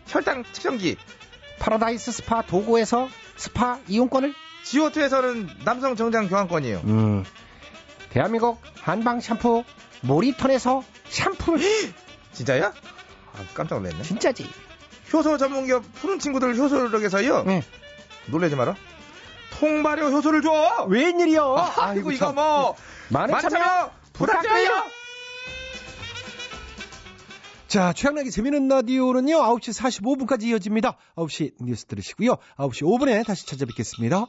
혈당 0.08 0.44
측정기. 0.52 0.98
파라다이스 1.60 2.12
스파 2.12 2.42
도고에서 2.42 3.10
스파 3.36 3.80
이용권을. 3.88 4.34
지오투에서는 4.64 5.50
남성 5.66 5.96
정장 5.96 6.30
교환권이요. 6.30 6.82
음. 6.86 7.26
대한민국 8.12 8.62
한방 8.82 9.20
샴푸 9.20 9.64
모리턴에서 10.02 10.84
샴푸를. 11.10 11.62
진짜야? 12.32 12.68
아, 12.68 13.46
깜짝 13.54 13.82
놀랐네. 13.82 14.04
진짜지. 14.04 14.48
효소 15.12 15.38
전문기업 15.38 15.84
푸른 15.96 16.20
친구들 16.20 16.56
효소력에서요. 16.56 17.44
네. 17.44 17.64
놀라지 18.28 18.56
마라. 18.56 18.76
통발효 19.64 20.08
효소를 20.08 20.42
줘. 20.42 20.86
웬일이요? 20.90 21.56
아이고 21.78 22.12
이거 22.12 22.34
뭐 22.34 22.76
많은 23.10 23.40
참여 23.40 23.42
많잖아. 23.42 23.92
부탁드려요. 24.12 24.84
자, 27.68 27.94
최양락의 27.94 28.30
재미있는 28.30 28.68
라디오는요, 28.68 29.38
9시 29.38 29.82
45분까지 29.82 30.44
이어집니다. 30.44 30.98
9시 31.16 31.54
뉴스 31.62 31.86
들으시고요. 31.86 32.36
9시 32.58 32.84
5분에 32.84 33.26
다시 33.26 33.48
찾아뵙겠습니다. 33.48 34.26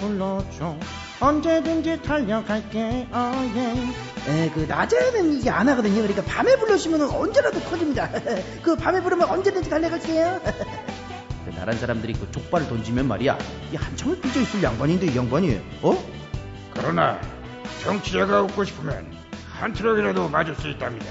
불러줘 0.00 0.76
언제든지 1.20 2.02
달려갈게 2.02 3.08
어예 3.12 3.88
에, 4.28 4.50
그 4.50 4.60
낮에는 4.68 5.32
이게 5.34 5.50
안 5.50 5.68
하거든요. 5.70 6.02
그러니까 6.02 6.22
밤에 6.22 6.56
불러주면 6.56 7.02
언제라도 7.10 7.60
커집니다. 7.60 8.08
그 8.62 8.76
밤에 8.76 9.00
부르면 9.00 9.28
언제든지 9.28 9.70
달려갈게요. 9.70 10.40
그 11.44 11.50
나란 11.56 11.76
사람들이 11.78 12.12
그 12.12 12.30
족발을 12.30 12.68
던지면 12.68 13.08
말이야 13.08 13.38
이 13.72 13.76
한참을 13.76 14.20
삐져 14.20 14.40
있을 14.40 14.62
양반인데 14.62 15.06
이 15.06 15.16
양반이 15.16 15.60
어? 15.82 15.96
그러나 16.74 17.18
정치자가 17.82 18.42
웃고 18.42 18.64
싶으면 18.64 19.06
한 19.58 19.72
트럭이라도 19.72 20.28
맞을 20.28 20.54
수 20.56 20.68
있답니다. 20.68 21.06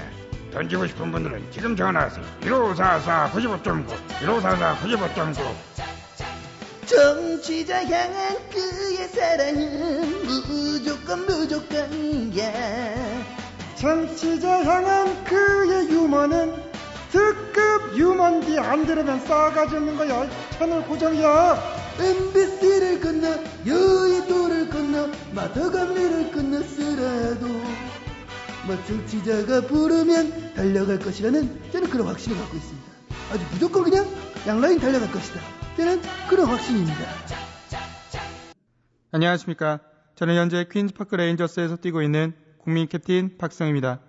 던지고 0.52 0.86
싶은 0.86 1.12
분들은 1.12 1.50
지금 1.50 1.76
전화하세요. 1.76 2.24
1544 2.40 3.30
95.9 3.32 3.86
1544 4.20 4.76
95.9 4.76 5.87
정치자 6.98 7.84
향한 7.84 8.36
그의 8.50 9.06
사랑은 9.06 10.26
무조건 10.26 11.26
무조건이야. 11.26 12.52
정치자 13.76 14.64
향한 14.64 15.22
그의 15.22 15.90
유머는 15.90 16.56
특급 17.12 17.96
유머인데 17.96 18.58
안 18.58 18.84
들으면 18.84 19.24
싸가지 19.24 19.76
없는 19.76 19.96
거야 19.96 20.28
채널 20.58 20.84
고정이야 20.86 21.62
MBC를 22.00 22.98
건너 22.98 23.28
여의도를 23.64 24.68
건너 24.68 25.08
마더감리를 25.30 26.32
건너서라도 26.32 27.46
뭐 28.66 28.76
정치자가 28.88 29.60
부르면 29.68 30.54
달려갈 30.54 30.98
것이라는 30.98 31.70
저는 31.70 31.90
그런 31.90 32.08
확신을 32.08 32.36
갖고 32.36 32.56
있습니다. 32.56 32.88
아주 33.30 33.44
무조건 33.52 33.84
그냥 33.84 34.04
양락인 34.48 34.80
달려갈 34.80 35.08
것이다. 35.12 35.57
저는 35.78 36.00
그런 36.28 36.46
확신입니다. 36.48 36.98
안녕하십니까. 39.12 39.78
저는 40.16 40.34
현재 40.34 40.66
퀸즈파크 40.68 41.14
레인저스에서 41.14 41.76
뛰고 41.76 42.02
있는 42.02 42.32
국민 42.58 42.88
캡틴 42.88 43.38
박지성입니다. 43.38 44.00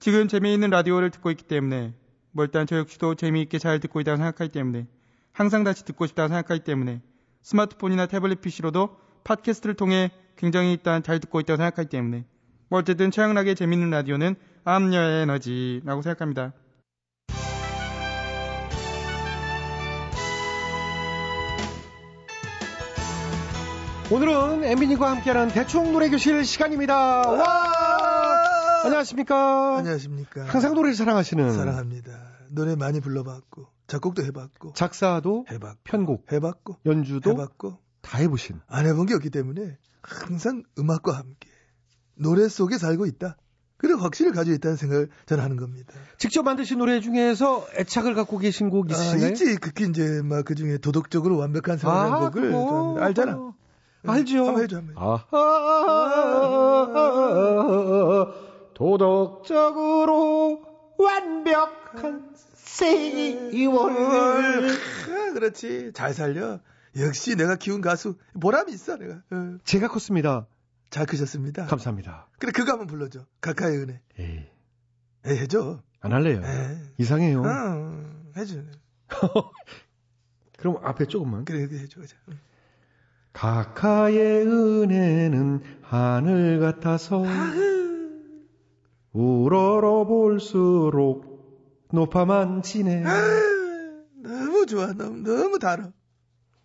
지금 0.00 0.26
재미있는 0.26 0.70
라디오를 0.70 1.10
듣고 1.10 1.30
있기 1.30 1.44
때문에 1.44 1.94
뭐 2.32 2.44
일단 2.44 2.66
저 2.66 2.78
역시도 2.78 3.14
재미있게 3.14 3.60
잘 3.60 3.78
듣고 3.78 4.00
있다고 4.00 4.16
생각하기 4.16 4.50
때문에 4.50 4.88
항상 5.30 5.62
다시 5.62 5.84
듣고 5.84 6.08
싶다 6.08 6.26
생각하기 6.26 6.64
때문에 6.64 7.00
스마트폰이나 7.42 8.06
태블릿 8.06 8.40
PC로도 8.40 8.98
팟캐스트를 9.22 9.76
통해 9.76 10.10
굉장히 10.34 10.72
일단 10.72 11.04
잘 11.04 11.20
듣고 11.20 11.38
있다고 11.38 11.58
생각하기 11.58 11.90
때문에 11.90 12.24
뭐 12.68 12.80
어쨌든 12.80 13.12
최양락의 13.12 13.54
재밌는 13.54 13.90
라디오는 13.90 14.34
암녀의 14.64 15.22
에너지라고 15.22 16.02
생각합니다. 16.02 16.54
오늘은 24.10 24.64
엠비님과 24.64 25.10
함께하는 25.10 25.48
대충 25.48 25.92
노래교실 25.92 26.44
시간입니다. 26.44 26.94
와! 27.22 28.82
안녕하십니까? 28.84 29.78
안녕하십니까? 29.78 30.44
항상 30.44 30.74
노래를 30.74 30.94
사랑하시는 30.94 31.52
사랑합니다. 31.52 32.12
노래 32.50 32.76
많이 32.76 33.00
불러봤고 33.00 33.66
작곡도 33.86 34.22
해봤고 34.24 34.74
작사도 34.74 35.46
해봤고 35.50 35.78
편곡 35.84 36.32
해봤고 36.32 36.76
연주도 36.86 37.30
해봤고 37.30 37.78
다 38.02 38.18
해보신 38.18 38.60
안 38.68 38.86
해본 38.86 39.06
게 39.06 39.14
없기 39.14 39.30
때문에 39.30 39.78
항상 40.02 40.62
음악과 40.78 41.12
함께 41.16 41.48
노래 42.14 42.46
속에 42.48 42.76
살고 42.76 43.06
있다. 43.06 43.36
그런 43.78 43.98
확신을 44.00 44.32
가지고 44.32 44.54
있다는 44.54 44.76
생각을 44.76 45.08
저는 45.26 45.42
하는 45.42 45.56
겁니다. 45.56 45.94
직접 46.18 46.42
만드신 46.42 46.78
노래 46.78 47.00
중에서 47.00 47.66
애착을 47.76 48.14
갖고 48.14 48.38
계신 48.38 48.68
곡 48.70 48.86
아, 48.90 48.92
있으신가요? 48.94 49.28
있지. 49.30 49.58
특히 49.60 49.86
이제 49.88 50.20
막 50.22 50.44
그 50.44 50.54
중에 50.54 50.78
도덕적으로 50.78 51.36
완벽한 51.38 51.78
생활을 51.78 52.12
아, 52.12 52.24
한 52.24 52.30
곡을 52.30 53.02
알잖아. 53.02 53.52
알죠. 54.06 54.46
한번 54.46 54.62
해줘, 54.62 54.76
한번 54.76 54.94
해줘. 54.96 55.24
아하, 57.04 58.32
도덕적으로 58.74 60.62
완벽한 60.98 62.34
세월. 62.54 63.90
아, 64.68 65.32
그렇지. 65.32 65.92
잘 65.94 66.12
살려. 66.14 66.60
역시 66.96 67.34
내가 67.36 67.56
키운 67.56 67.80
가수 67.80 68.16
보람이 68.40 68.72
있어 68.72 68.96
내가. 68.96 69.14
어. 69.30 69.56
제가 69.64 69.88
컸습니다. 69.88 70.46
잘 70.90 71.06
크셨습니다. 71.06 71.66
감사합니다. 71.66 72.28
그래 72.38 72.52
그거 72.52 72.70
한번 72.72 72.86
불러줘. 72.86 73.26
가까이 73.40 73.76
은혜. 73.76 74.00
에이, 74.18 74.46
에이 75.26 75.38
해줘. 75.38 75.80
안 76.00 76.12
할래요. 76.12 76.40
에이. 76.44 76.78
이상해요. 76.98 77.42
어, 77.42 78.32
해줘. 78.36 78.58
그럼 80.56 80.78
앞에 80.84 81.06
조금만. 81.06 81.44
그래 81.44 81.66
그래 81.66 81.80
해줘. 81.80 82.00
해줘. 82.00 82.16
응. 82.28 82.38
가카의 83.34 84.46
은혜는 84.46 85.60
하늘 85.82 86.60
같아서 86.60 87.24
우러러 89.12 90.06
볼수록 90.06 91.84
높아만 91.92 92.62
지네. 92.62 93.02
너무 94.22 94.66
좋아. 94.66 94.92
너무 94.92 95.22
너무 95.22 95.58
달아. 95.58 95.92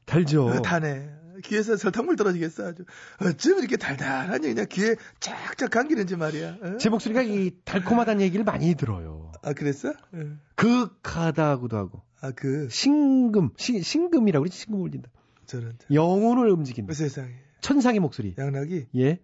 달죠. 0.06 0.46
어, 0.46 0.62
다네. 0.62 1.10
귀에서 1.44 1.76
설탕물 1.76 2.16
떨어지겠어 2.16 2.68
아주. 2.68 2.86
어쩜 3.22 3.60
이렇게 3.60 3.76
달달하니 3.76 4.48
그냥 4.48 4.66
귀에 4.70 4.96
쫙쫙 5.20 5.72
감기는지 5.72 6.16
말이야. 6.16 6.58
어? 6.62 6.78
제 6.78 6.90
목소리가 6.90 7.24
이 7.24 7.52
달콤하다는 7.66 8.22
얘기를 8.22 8.46
많이 8.46 8.76
들어요. 8.76 9.32
아 9.42 9.54
그랬어? 9.54 9.94
응. 10.14 10.40
극하다고도 10.56 11.78
하고. 11.78 12.04
아 12.22 12.32
그. 12.32 12.68
신금, 12.70 13.50
시, 13.58 13.82
신금이라고 13.82 14.44
그러지, 14.44 14.58
신금 14.58 14.82
울린다. 14.82 15.10
저런. 15.50 15.78
영혼을 15.92 16.50
움직인다. 16.52 16.88
그 16.90 16.94
세상에. 16.94 17.34
천상의 17.62 18.00
목소리. 18.00 18.36
양락이 18.38 18.88
예. 18.96 19.20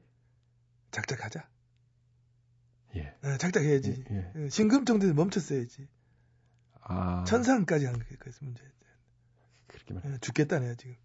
작작하자. 0.92 1.48
예. 2.96 3.14
어, 3.24 3.38
작작해야지. 3.38 4.04
예. 4.10 4.32
어, 4.36 4.50
신금 4.50 4.86
정도에 4.86 5.14
멈췄어야지. 5.14 5.88
아. 6.82 7.24
천상까지 7.28 7.86
한 7.86 8.00
게 8.00 8.16
그래서 8.20 8.40
문제. 8.44 8.64
그렇게 9.68 9.94
말. 9.94 10.06
어, 10.06 10.18
죽겠다네 10.20 10.76
지금. 10.78 10.96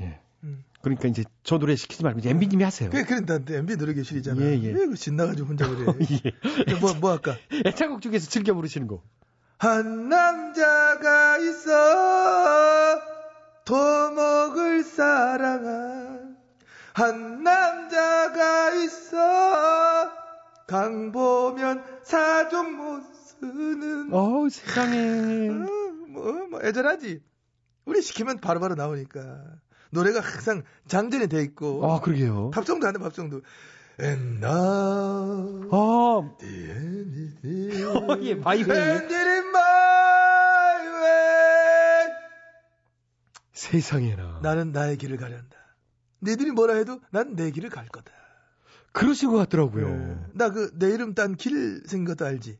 예. 0.00 0.20
음. 0.44 0.64
그러니까 0.82 1.08
이제 1.08 1.24
저 1.42 1.58
노래 1.58 1.74
시키지 1.76 2.02
말고 2.02 2.20
이제 2.20 2.30
MB님이 2.30 2.62
하세요. 2.64 2.88
그래, 2.90 3.04
그런다. 3.04 3.40
MB 3.52 3.76
노래 3.76 3.92
교실이잖아. 3.94 4.40
예, 4.42 4.58
예. 4.62 4.72
왜그 4.72 4.94
신나가지고 4.96 5.48
혼자 5.48 5.68
그래. 5.68 5.84
예. 6.68 6.74
뭐, 6.80 6.94
뭐 6.94 7.10
할까? 7.10 7.36
애창곡 7.66 8.00
중에서 8.02 8.28
즐겨 8.30 8.54
부르시는 8.54 8.86
거. 8.86 9.02
한 9.58 10.08
남자가 10.08 11.38
있어 11.38 13.00
도목을 13.66 14.84
사랑한 14.84 16.36
한 16.94 17.42
남자가 17.42 18.70
있어. 18.74 19.16
강 20.66 21.12
보면 21.12 21.84
사좀 22.02 22.76
못 22.76 23.02
쓰는. 23.40 24.14
어우, 24.14 24.48
세상에. 24.48 25.50
뭐, 25.50 26.46
뭐 26.48 26.60
애절하지. 26.62 27.20
우리 27.84 28.02
시키면 28.02 28.38
바로바로 28.38 28.76
나오니까. 28.76 29.42
노래가 29.90 30.20
항상 30.20 30.62
장전이 30.86 31.26
돼 31.26 31.42
있고. 31.42 31.84
아, 31.90 32.00
그러게요. 32.00 32.50
팝송도 32.50 32.86
하네 32.86 32.98
팝송도. 32.98 33.42
And 33.98 34.44
now 34.44 35.68
아, 35.72 36.36
the 36.38 36.70
end 36.70 37.38
is 37.44 37.84
어, 37.86 38.18
예, 38.22 38.34
마이웨이. 38.34 39.06
세상에나. 43.56 44.40
나는 44.42 44.70
나의 44.72 44.96
길을 44.98 45.16
가련다. 45.16 45.56
너희들이 46.20 46.50
뭐라 46.52 46.74
해도 46.74 47.00
난 47.10 47.34
내 47.34 47.50
길을 47.50 47.70
갈 47.70 47.86
거다. 47.88 48.12
그러신 48.92 49.30
것 49.30 49.36
같더라고요. 49.38 50.30
나그 50.34 50.70
내 50.78 50.88
이름 50.90 51.14
딴 51.14 51.36
길 51.36 51.82
생긴 51.86 52.04
것도 52.06 52.24
알지? 52.26 52.58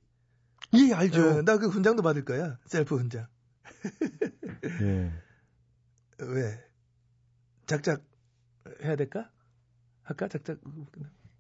예, 0.75 0.93
알죠. 0.95 1.43
나그 1.43 1.69
훈장도 1.69 2.03
받을 2.03 2.25
거야. 2.25 2.59
셀프 2.67 2.97
훈장. 2.97 3.27
예. 4.83 5.13
왜? 6.19 6.65
작작 7.67 8.03
해야 8.83 8.97
될까? 8.97 9.31
할까? 10.03 10.29
작작. 10.29 10.59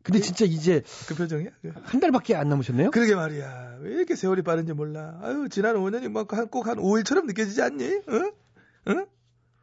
근데 0.02 0.20
진짜 0.20 0.44
이제 0.44 0.82
그 1.08 1.14
표정이야? 1.14 1.50
한 1.82 2.00
달밖에 2.00 2.34
안 2.36 2.48
남으셨네요? 2.48 2.90
그러게 2.90 3.14
말이야. 3.14 3.78
왜 3.80 3.92
이렇게 3.94 4.14
세월이 4.16 4.42
빠른지 4.42 4.72
몰라. 4.72 5.18
아유, 5.22 5.48
지난 5.50 5.76
5년이 5.76 6.08
뭐꼭한 6.08 6.48
5일처럼 6.76 7.26
느껴지지 7.26 7.60
않니? 7.62 7.84
응? 8.08 8.32
응? 8.88 9.06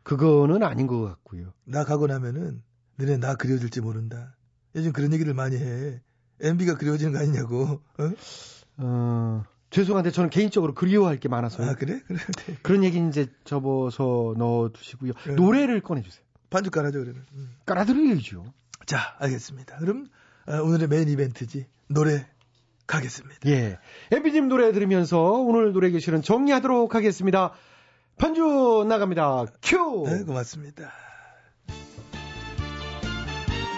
그거는 0.03 0.63
아닌 0.63 0.87
것 0.87 1.01
같고요. 1.01 1.53
나 1.65 1.83
가고 1.83 2.07
나면은 2.07 2.61
너네 2.97 3.17
나 3.17 3.35
그려줄지 3.35 3.81
모른다. 3.81 4.35
요즘 4.75 4.91
그런 4.91 5.13
얘기를 5.13 5.33
많이 5.33 5.57
해. 5.57 6.01
MB가 6.41 6.75
그리워지는 6.77 7.13
거 7.13 7.19
아니냐고. 7.19 7.81
어? 7.97 8.11
어, 8.77 9.43
죄송한데 9.69 10.11
저는 10.11 10.29
개인적으로 10.29 10.73
그리워할 10.73 11.19
게 11.19 11.29
많아서요. 11.29 11.69
아 11.69 11.75
그래? 11.75 12.01
그래. 12.07 12.19
그런 12.61 12.83
얘기 12.83 13.05
이제 13.07 13.27
접어서 13.43 14.33
넣어두시고요. 14.37 15.13
노래를 15.35 15.81
꺼내주세요. 15.81 16.23
반주 16.49 16.69
깔아줘 16.69 16.99
그러면. 16.99 17.25
음. 17.33 17.55
깔아드려야죠. 17.65 18.45
자, 18.85 19.15
알겠습니다. 19.19 19.77
그럼 19.77 20.07
어, 20.47 20.57
오늘의 20.61 20.87
메인 20.87 21.07
이벤트지 21.07 21.65
노래 21.87 22.27
가겠습니다. 22.85 23.49
예. 23.49 23.79
엠비님 24.11 24.49
노래 24.49 24.71
들으면서 24.71 25.19
오늘 25.21 25.71
노래 25.71 25.89
교실은 25.91 26.21
정리하도록 26.21 26.93
하겠습니다. 26.93 27.53
반주 28.17 28.85
나갑니다. 28.87 29.45
큐! 29.61 30.05
네, 30.07 30.23
고맙습니다. 30.23 30.91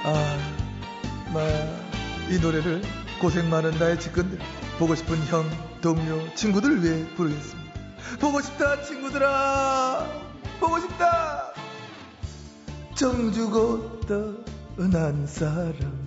아, 0.04 0.38
마, 1.34 1.41
이 2.30 2.39
노래를 2.39 2.82
고생 3.19 3.50
많은 3.50 3.78
나의 3.80 4.00
직근들, 4.00 4.38
보고 4.78 4.93
싶은 4.93 5.17
형, 5.28 5.43
동료, 5.82 6.34
친구들을 6.36 6.84
위해 6.84 7.08
부르겠습니다. 7.15 7.74
보고 8.19 8.41
싶다, 8.41 8.84
친구들아! 8.84 10.06
보고 10.60 10.80
싶다! 10.80 11.54
정주고 12.93 14.02
떠난 14.78 15.26
사람. 15.26 16.06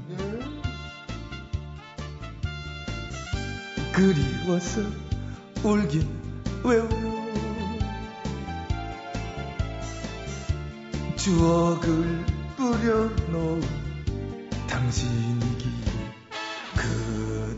그리워서 3.93 4.81
울긴 5.65 6.09
왜 6.65 6.77
울어? 6.77 7.18
추억을 11.19 12.25
뿌려놓은 12.57 13.61
당신이기에 14.69 15.69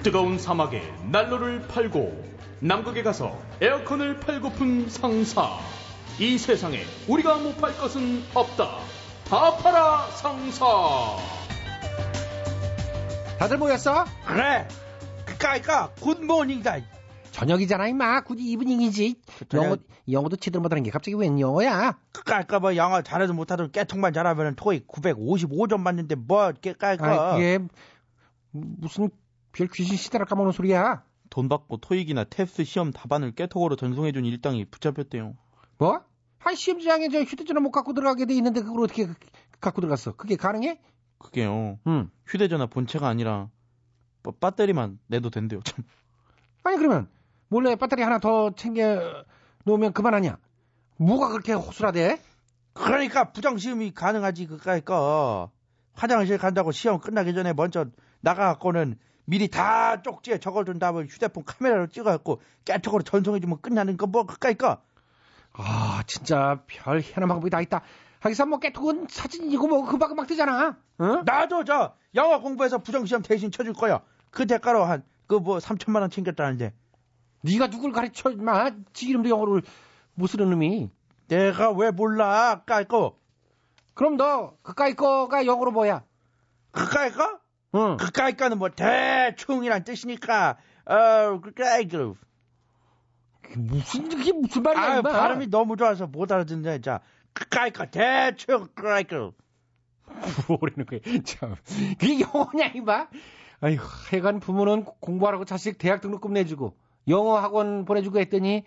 뜨거운 0.09 0.39
사막에 0.39 0.81
난로를 1.11 1.67
팔고 1.67 2.25
남극에 2.61 3.03
가서 3.03 3.39
에어컨을 3.61 4.19
팔고픈 4.19 4.89
상사. 4.89 5.59
이 6.17 6.35
세상에 6.39 6.79
우리가 7.07 7.37
못 7.37 7.55
팔 7.57 7.77
것은 7.77 8.23
없다. 8.33 8.79
다 9.25 9.57
팔아 9.57 10.07
상사. 10.15 10.65
다들 13.37 13.59
모였어? 13.59 14.03
그래. 14.25 14.67
그까이까 15.27 15.91
굿모닝이다. 16.01 16.77
저녁이잖아 17.29 17.89
임마. 17.89 18.21
굳이 18.21 18.45
이브닝이지. 18.49 19.15
저녁- 19.47 19.63
영어 19.65 19.77
영어도 20.11 20.37
제대로 20.37 20.63
못하는 20.63 20.81
게 20.81 20.89
갑자기 20.89 21.13
웬 21.17 21.39
영어야? 21.39 21.99
그까이까 22.13 22.59
뭐 22.59 22.75
영어 22.75 23.03
잘해도 23.03 23.35
못하도 23.35 23.69
깨통만 23.69 24.13
잘하면 24.13 24.55
토익 24.55 24.87
955점 24.87 25.79
맞는데 25.81 26.15
뭐 26.15 26.51
깨까이까. 26.53 27.29
아, 27.29 27.33
그게 27.35 27.59
무슨 28.51 29.11
별 29.51 29.67
귀신 29.67 29.97
시대를 29.97 30.25
까먹는 30.25 30.51
소리야? 30.51 31.03
돈 31.29 31.47
받고 31.49 31.77
토익이나 31.77 32.25
탭스 32.25 32.65
시험 32.65 32.91
답안을 32.91 33.31
깨톡으로 33.31 33.75
전송해준 33.75 34.25
일당이 34.25 34.65
붙잡혔대요. 34.65 35.35
뭐? 35.77 36.03
한 36.39 36.55
시험장에 36.55 37.09
저 37.09 37.21
휴대전화 37.21 37.59
못 37.61 37.71
갖고 37.71 37.93
들어가게 37.93 38.25
돼 38.25 38.33
있는데 38.35 38.61
그걸 38.61 38.83
어떻게 38.85 39.05
그- 39.05 39.13
갖고 39.59 39.81
들어갔어? 39.81 40.13
그게 40.13 40.35
가능해? 40.35 40.79
그게요. 41.17 41.79
응. 41.87 42.09
휴대전화 42.25 42.67
본체가 42.67 43.07
아니라 43.07 43.49
뭐 44.23 44.33
배터리만 44.39 44.99
내도 45.07 45.29
된대요. 45.29 45.61
참. 45.63 45.83
아니 46.63 46.77
그러면 46.77 47.09
몰래 47.49 47.75
배터리 47.75 48.01
하나 48.03 48.19
더 48.19 48.51
챙겨 48.55 49.25
놓으면 49.65 49.91
그만 49.93 50.13
아니야? 50.13 50.37
뭐가 50.97 51.29
그렇게 51.29 51.53
호술하대? 51.53 52.21
그러니까 52.73 53.31
부정 53.31 53.57
시험이 53.57 53.91
가능하지 53.93 54.47
그까이까. 54.47 55.49
화장실 55.93 56.37
간다고 56.37 56.71
시험 56.71 56.99
끝나기 56.99 57.33
전에 57.33 57.51
먼저 57.51 57.85
나가갖고는 58.21 58.97
미리 59.29 59.47
다 59.47 60.01
쪽지에 60.01 60.39
적어둔 60.39 60.79
다음에 60.79 61.03
휴대폰 61.03 61.43
카메라로 61.45 61.87
찍어갖고 61.87 62.41
깨톡으로 62.65 63.03
전송해주면 63.03 63.61
끝나는 63.61 63.95
거 63.97 64.07
뭐 64.07 64.25
그까이까. 64.25 64.81
아 65.53 66.01
진짜 66.07 66.63
별 66.67 66.99
희한한 66.99 67.27
방법이 67.27 67.49
다 67.51 67.61
있다. 67.61 67.81
하기사 68.21 68.45
뭐 68.45 68.59
깨톡은 68.59 69.07
사진이고 69.09 69.67
뭐 69.67 69.85
금방금방 69.85 70.25
뜨잖아. 70.25 70.77
어? 70.97 71.21
나도 71.25 71.63
저 71.63 71.93
영어 72.15 72.39
공부해서 72.41 72.79
부정시험 72.79 73.21
대신 73.21 73.51
쳐줄 73.51 73.73
거야. 73.73 74.01
그 74.31 74.47
대가로 74.47 74.83
한 74.85 75.03
그 75.27 75.35
뭐 75.39 75.59
3천만 75.59 76.01
원 76.01 76.09
챙겼다는데. 76.09 76.73
네가 77.43 77.69
누굴 77.69 77.91
가르쳐 77.91 78.31
임마 78.31 78.71
지 78.93 79.05
이름도 79.09 79.29
영어를 79.29 79.61
못 80.15 80.25
쓰는 80.25 80.49
놈이. 80.49 80.89
내가 81.27 81.69
왜 81.71 81.91
몰라 81.91 82.63
까이거. 82.65 83.15
그럼 83.93 84.17
너 84.17 84.55
그까이 84.63 84.95
거가 84.95 85.45
영어로 85.45 85.69
뭐야? 85.71 86.01
그까이 86.71 87.11
거? 87.11 87.39
응. 87.75 87.97
그까이 87.97 88.35
거는 88.35 88.57
뭐 88.57 88.69
대충이란 88.69 89.83
뜻이니까 89.83 90.57
어 90.85 91.39
그까이 91.41 91.87
거. 91.87 92.15
무슨 93.55 94.09
그게 94.09 94.31
무슨 94.31 94.63
말이야 94.63 94.97
아. 94.97 95.01
발음이 95.01 95.47
너무 95.47 95.75
좋아서 95.77 96.07
못 96.07 96.31
알아듣네. 96.31 96.81
자, 96.81 96.99
그까이 97.33 97.71
거 97.71 97.85
대충 97.87 98.67
그까이 98.75 99.03
거. 99.03 99.33
뭐라는 100.47 100.85
거야 100.85 100.99
참. 101.23 101.55
그게 101.99 102.19
영어냐 102.19 102.71
임마. 102.75 103.07
아이고 103.61 103.83
하여간 104.11 104.39
부모는 104.39 104.85
공부하라고 104.85 105.45
자식 105.45 105.77
대학 105.77 106.01
등록금 106.01 106.33
내주고 106.33 106.75
영어 107.07 107.37
학원 107.37 107.85
보내주고 107.85 108.19
했더니 108.19 108.63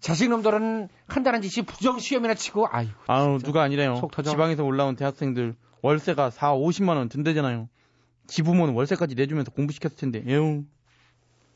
자식 0.00 0.28
놈들은 0.28 0.88
한다는 1.06 1.42
짓이 1.42 1.64
부정 1.64 1.98
시험이나 1.98 2.34
치고 2.34 2.68
아이고 2.70 2.92
아우 3.06 3.38
누가 3.38 3.62
아니래요. 3.62 3.96
속 3.96 4.10
터져. 4.10 4.30
지방에서 4.30 4.64
올라온 4.64 4.96
대학생들 4.96 5.54
월세가 5.80 6.30
4, 6.30 6.52
50만 6.54 6.96
원 6.96 7.08
든대잖아요. 7.08 7.68
지 8.26 8.42
부모는 8.42 8.74
월세까지 8.74 9.14
내주면서 9.14 9.50
공부시켰을 9.50 9.96
텐데. 9.96 10.22
에휴. 10.26 10.64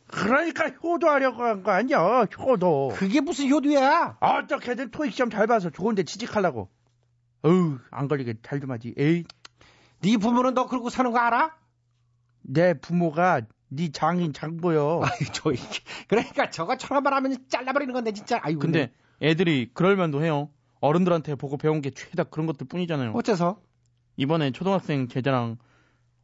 그러니까 0.09 0.69
효도하려고 0.69 1.43
한 1.43 1.63
거 1.63 1.73
아니야, 1.73 2.27
효도. 2.39 2.93
그게 2.95 3.21
무슨 3.21 3.49
효도야? 3.51 4.19
어떻게든 4.21 4.91
토익 4.91 5.13
시험 5.13 5.31
잘 5.31 5.47
봐서 5.47 5.71
좋은데 5.71 6.05
취직하려고. 6.05 6.69
어우, 7.43 7.79
안 7.91 8.09
걸리게 8.09 8.35
잘 8.43 8.61
좀 8.61 8.71
하지. 8.71 8.95
에이. 8.99 9.25
네 10.03 10.17
부모는 10.17 10.55
너 10.55 10.67
그러고 10.67 10.91
사는 10.91 11.11
거 11.11 11.19
알아? 11.19 11.57
내 12.43 12.75
부모가 12.75 13.43
네 13.69 13.91
장인 13.91 14.33
장보여. 14.33 15.01
아이 15.03 15.27
저 15.33 15.51
그러니까 16.07 16.51
저거 16.51 16.77
천한말 16.77 17.15
하면 17.15 17.39
잘라버리는 17.49 17.93
건데 17.93 18.13
진짜. 18.13 18.39
아이고 18.43 18.61
근데 18.61 18.93
애들이 19.23 19.71
그럴 19.75 19.97
만도 19.97 20.23
해요. 20.23 20.51
어른들한테 20.81 21.35
보고 21.35 21.57
배운 21.57 21.81
게 21.81 21.91
죄다 21.91 22.25
그런 22.25 22.47
것들 22.47 22.69
뿐이잖아요. 22.69 23.13
어째서? 23.15 23.61
이번에 24.17 24.53
초등학생 24.53 25.09
제자랑 25.09 25.57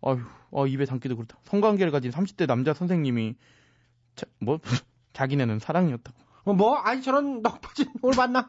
어휴, 0.03 0.21
어, 0.51 0.67
입에 0.67 0.85
담기도 0.85 1.17
그렇다. 1.17 1.39
성관계를 1.45 1.91
가진 1.91 2.11
30대 2.11 2.47
남자 2.47 2.75
선생님이 2.75 3.37
자, 4.15 4.27
뭐 4.41 4.59
자기네는 5.15 5.59
사랑이었다고. 5.59 6.17
어, 6.45 6.53
뭐? 6.55 6.77
아니 6.77 7.03
저런 7.03 7.41
넉퍼진 7.41 7.87
오늘 8.03 8.17
봤나? 8.17 8.49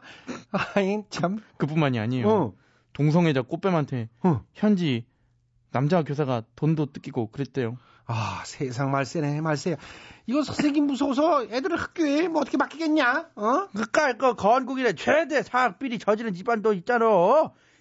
아이 0.74 1.02
참. 1.10 1.38
그뿐만이 1.56 1.98
아니에요. 1.98 2.28
어. 2.28 2.52
동성애자 2.92 3.42
꽃뱀한테 3.42 4.08
현지 4.52 5.04
남자 5.70 6.02
교사가 6.02 6.42
돈도 6.56 6.86
뜯기고 6.92 7.30
그랬대요. 7.30 7.76
아 8.06 8.42
세상 8.44 8.90
말세네 8.90 9.40
말세야. 9.40 9.76
이거 10.26 10.42
선생님 10.42 10.86
무서워서 10.86 11.44
애들을 11.44 11.76
학교에 11.76 12.28
뭐 12.28 12.40
어떻게 12.42 12.56
맡기겠냐? 12.56 13.30
어? 13.34 13.68
그까이 13.74 14.16
거 14.18 14.34
건국이래 14.34 14.92
최대 14.92 15.42
사학비리 15.42 15.98
저지른 15.98 16.34
집안도 16.34 16.72
있잖아. 16.74 17.06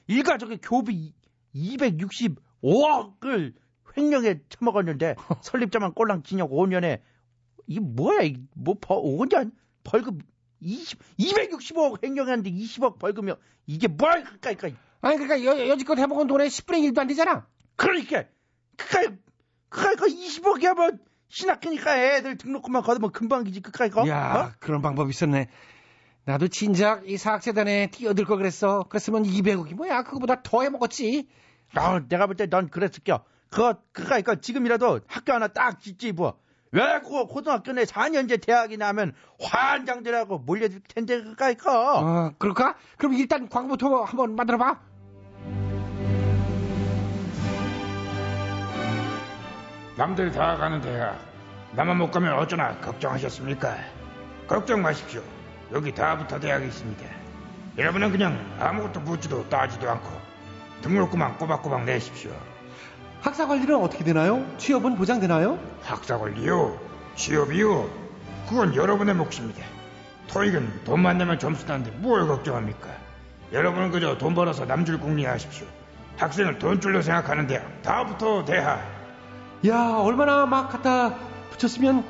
일가족의 0.08 0.60
교비 0.62 1.14
265억을 1.56 3.54
횡령에 3.98 4.40
처먹었는데 4.50 5.16
설립자만 5.42 5.94
꼴랑 5.94 6.24
징역 6.24 6.52
5년에 6.52 7.02
이게 7.68 7.80
뭐야? 7.80 8.22
이뭐 8.24 8.76
벌, 8.82 8.98
5년 8.98 9.52
벌금 9.84 10.20
20 10.60 11.00
265억 11.20 12.04
횡령했는데 12.04 12.52
20억 12.52 13.00
벌금이요. 13.00 13.36
이게 13.68 13.88
뭐야? 13.88 14.24
그까이 14.24 14.56
거. 14.56 14.70
아니 15.02 15.18
그러니까 15.18 15.44
여, 15.46 15.68
여지껏 15.70 15.98
해먹은 15.98 16.28
돈의 16.28 16.50
10분의 16.50 16.90
1도 16.92 17.00
안 17.00 17.08
되잖아. 17.08 17.48
그러니까 17.76 18.24
그까이 18.78 19.08
그까이 19.70 19.96
거 19.96 20.06
20억이야 20.06 20.76
뭐 20.76 20.92
신학기니까 21.30 21.98
애들 21.98 22.38
등록금만 22.38 22.84
걷으면 22.84 23.12
금방이지 23.12 23.62
그까이 23.62 23.90
거. 23.90 24.08
야 24.08 24.52
어? 24.54 24.56
그런 24.60 24.82
방법이 24.82 25.10
있었네. 25.10 25.48
나도 26.26 26.48
진작 26.48 27.10
이 27.10 27.18
사학재단에 27.18 27.88
뛰어들 27.92 28.24
걸 28.26 28.38
그랬어. 28.38 28.84
그랬으면 28.84 29.24
200억이 29.24 29.74
뭐야? 29.76 30.04
그거보다 30.04 30.42
더 30.44 30.62
해먹었지. 30.64 31.28
아, 31.76 32.00
내가 32.08 32.28
볼 32.28 32.36
때 32.38 32.48
넌 32.48 32.70
그랬을겨. 32.70 33.26
그거, 33.54 33.76
그거, 33.92 34.18
이거 34.18 34.36
지금이라도 34.36 35.02
학교 35.08 35.32
하나 35.32 35.48
딱 35.48 35.80
짓지, 35.80 36.12
뭐. 36.12 36.40
왜, 36.72 37.00
그거 37.02 37.28
고등학교 37.28 37.72
내 37.72 37.84
4년제 37.84 38.44
대학이나 38.44 38.88
하면 38.88 39.14
환장들하고 39.40 40.40
몰려들 40.40 40.82
텐데, 40.88 41.22
그거, 41.22 41.52
이거. 41.52 42.00
어, 42.00 42.32
그럴까? 42.40 42.76
그럼 42.98 43.14
일단 43.14 43.48
광고부터 43.48 44.06
한번 44.06 44.36
만들어봐. 44.36 44.80
남들 49.96 50.32
다 50.32 50.58
가는 50.58 50.82
대학 50.82 51.20
나만 51.74 52.00
못 52.00 52.10
가면 52.10 52.34
어쩌나 52.40 52.76
걱정하셨습니까? 52.80 53.78
걱정 54.48 54.82
마십시오. 54.82 55.22
여기 55.72 55.94
다부터 55.94 56.40
대학이 56.40 56.66
있습니다. 56.66 57.06
여러분은 57.78 58.12
그냥 58.12 58.36
아무것도 58.60 59.02
묻지도 59.02 59.48
따지도 59.50 59.88
않고 59.92 60.10
등록금만 60.82 61.38
꼬박꼬박 61.38 61.86
내십시오. 61.86 62.32
학사 63.24 63.48
관리는 63.48 63.74
어떻게 63.78 64.04
되나요? 64.04 64.46
취업은 64.58 64.98
보장되나요? 64.98 65.58
학사 65.82 66.18
관리요, 66.18 66.78
취업이요, 67.16 67.90
그건 68.50 68.76
여러분의 68.76 69.16
몫입니다. 69.16 69.66
토익은 70.28 70.84
돈만 70.84 71.18
내면 71.18 71.40
점수 71.40 71.66
따는데 71.66 71.92
뭘 72.00 72.28
걱정합니까? 72.28 72.90
여러분은 73.54 73.92
그저 73.92 74.18
돈 74.18 74.36
벌어서 74.36 74.66
남줄 74.66 75.00
궁리 75.00 75.24
하십시오. 75.24 75.66
학생을 76.18 76.60
돈줄로 76.60 77.02
생각하는 77.02 77.48
대학, 77.48 77.82
다부터 77.82 78.44
대학. 78.44 78.82
야, 79.68 79.96
얼마나 80.00 80.46
막 80.46 80.70
갖다 80.70 81.16
붙였으면 81.52 82.04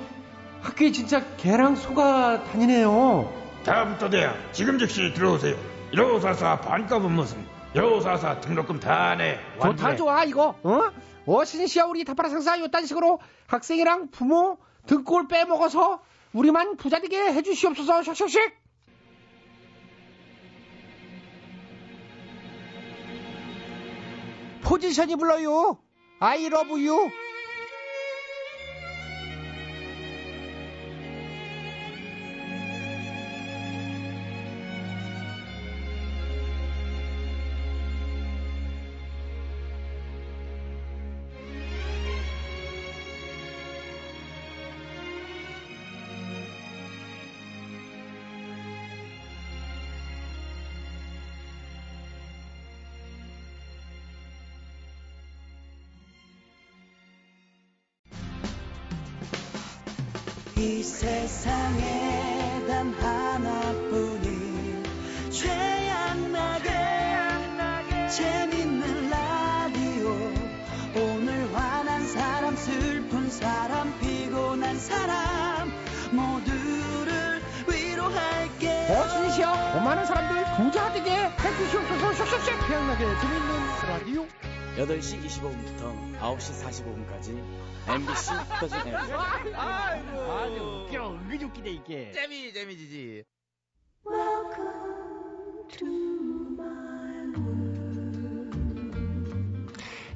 학교에 0.63 0.91
진짜 0.91 1.21
개랑 1.37 1.75
소가 1.75 2.43
다니네요. 2.45 3.31
다부터 3.63 4.09
대학, 4.09 4.35
지금 4.51 4.79
즉시 4.79 5.13
들어오세요. 5.13 5.55
1544 5.93 6.61
반값은 6.61 7.11
무슨, 7.11 7.37
여우사사 7.75 8.39
등록금 8.41 8.79
다네 8.79 9.39
좋다 9.61 9.95
좋아 9.95 10.23
이거. 10.23 10.55
어? 10.63 10.71
어 10.73 10.91
워신시아 11.25 11.85
우리 11.85 12.03
다파라 12.03 12.29
상사 12.29 12.59
요딴 12.59 12.85
식으로 12.85 13.19
학생이랑 13.47 14.09
부모 14.11 14.57
등골 14.85 15.27
빼먹어서 15.27 16.01
우리만 16.33 16.77
부자되게 16.77 17.17
해주시옵소서 17.33 18.01
샥샥샥. 18.01 18.51
포지션이 24.63 25.15
불러요. 25.15 25.77
I 26.19 26.45
love 26.45 26.71
you. 26.87 27.11
이 60.63 60.81
세상에 60.81 62.63
단 62.65 62.93
하나뿐인 62.93 64.81
최양나게 65.29 66.69
재밌는 68.07 69.09
라디오 69.09 70.07
오늘 70.95 71.53
화난 71.53 72.07
사람 72.07 72.55
슬픈 72.55 73.29
사람 73.29 73.99
피곤한 73.99 74.79
사람 74.79 75.69
모두를 76.13 77.41
위로할게 77.67 78.87
어서오시오. 78.89 79.49
오만한 79.75 80.05
사람들 80.05 80.45
부자 80.55 80.93
되게 80.93 81.11
해주시옵소서. 81.11 82.13
쏙쏙쏙 82.13 82.67
태양나게 82.69 83.03
재밌는 83.03 83.51
라디오. 83.89 84.42
8시 84.77 85.23
25분부터 85.23 86.19
9시 86.19 86.63
45분까지 86.63 87.37
MBC 87.87 88.31
터진 88.59 88.79
FM. 88.79 89.55
아주 89.55 90.85
웃겨. 90.87 91.11
은근히 91.11 91.43
웃기네 91.43 91.69
이게. 91.69 92.11
재미 92.11 92.51
재미지지. 92.51 93.23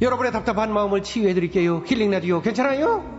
여러분의 0.01 0.31
답답한 0.31 0.73
마음을 0.73 1.03
치유해 1.03 1.33
드릴게요. 1.33 1.83
힐링 1.85 2.11
라디오 2.11 2.41
괜찮아요? 2.41 3.15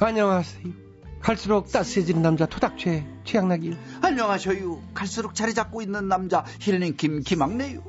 안녕하세요. 0.00 0.83
갈수록 1.24 1.72
따스해지는 1.72 2.20
남자 2.20 2.44
토닥최 2.44 3.06
최양락이요. 3.24 3.74
안녕하셔요. 4.02 4.82
갈수록 4.92 5.34
자리 5.34 5.54
잡고 5.54 5.80
있는 5.80 6.06
남자 6.06 6.44
힐링 6.60 6.96
김 6.98 7.22
김학래요. 7.22 7.82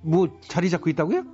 뭐 0.00 0.40
자리 0.48 0.70
잡고 0.70 0.88
있다고요? 0.88 1.24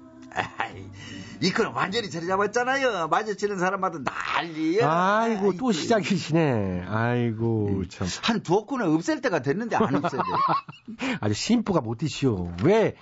이거는 1.40 1.71
완전히 1.71 2.11
자리 2.11 2.27
잡았잖아요. 2.27 3.07
마주치는 3.07 3.61
사람마다 3.61 4.01
난리야. 4.01 4.90
아이고 4.90 5.57
또 5.57 5.71
시작이시네. 5.71 6.87
아이고 6.88 7.85
참. 7.88 8.09
한 8.23 8.43
두어 8.43 8.66
건을 8.66 8.87
없앨 8.87 9.21
때가 9.21 9.40
됐는데 9.40 9.77
안 9.77 9.95
없애네. 9.95 10.23
아주 11.23 11.35
심부가 11.35 11.81
못 11.81 11.99
드시오. 11.99 12.53
왜 12.64 12.97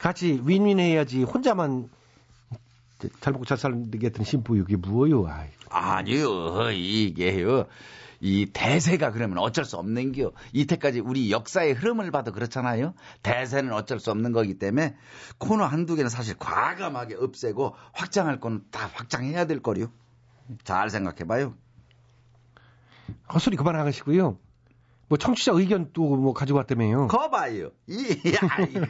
같이 0.00 0.42
윈윈해야지 0.44 1.22
혼자만 1.22 1.88
잘 3.20 3.32
먹고 3.32 3.44
잘 3.44 3.58
살겠다는 3.58 4.24
심부 4.24 4.56
이게 4.56 4.76
뭐요? 4.76 5.26
아이. 5.26 5.48
아니요, 5.68 6.70
이게요. 6.70 7.66
이 8.20 8.46
대세가 8.52 9.12
그러면 9.12 9.38
어쩔 9.38 9.64
수 9.64 9.76
없는겨. 9.78 10.32
이때까지 10.52 11.00
우리 11.00 11.30
역사의 11.30 11.72
흐름을 11.72 12.10
봐도 12.10 12.32
그렇잖아요. 12.32 12.94
대세는 13.22 13.72
어쩔 13.72 13.98
수 13.98 14.10
없는 14.10 14.32
거기 14.32 14.58
때문에 14.58 14.96
코너 15.38 15.64
한두 15.64 15.96
개는 15.96 16.10
사실 16.10 16.36
과감하게 16.36 17.16
없애고 17.16 17.74
확장할 17.92 18.40
거는 18.40 18.64
다 18.70 18.90
확장해야 18.92 19.46
될 19.46 19.60
거요. 19.60 19.90
잘 20.64 20.90
생각해 20.90 21.24
봐요. 21.24 21.54
헛소리 23.32 23.56
그만하시고요. 23.56 24.38
뭐 25.10 25.18
청취자 25.18 25.52
의견 25.52 25.90
또 25.92 26.16
뭐 26.20 26.32
가지고 26.32 26.58
왔다며요. 26.58 27.08
거봐요. 27.08 27.70
이, 27.88 28.16
아이고. 28.48 28.80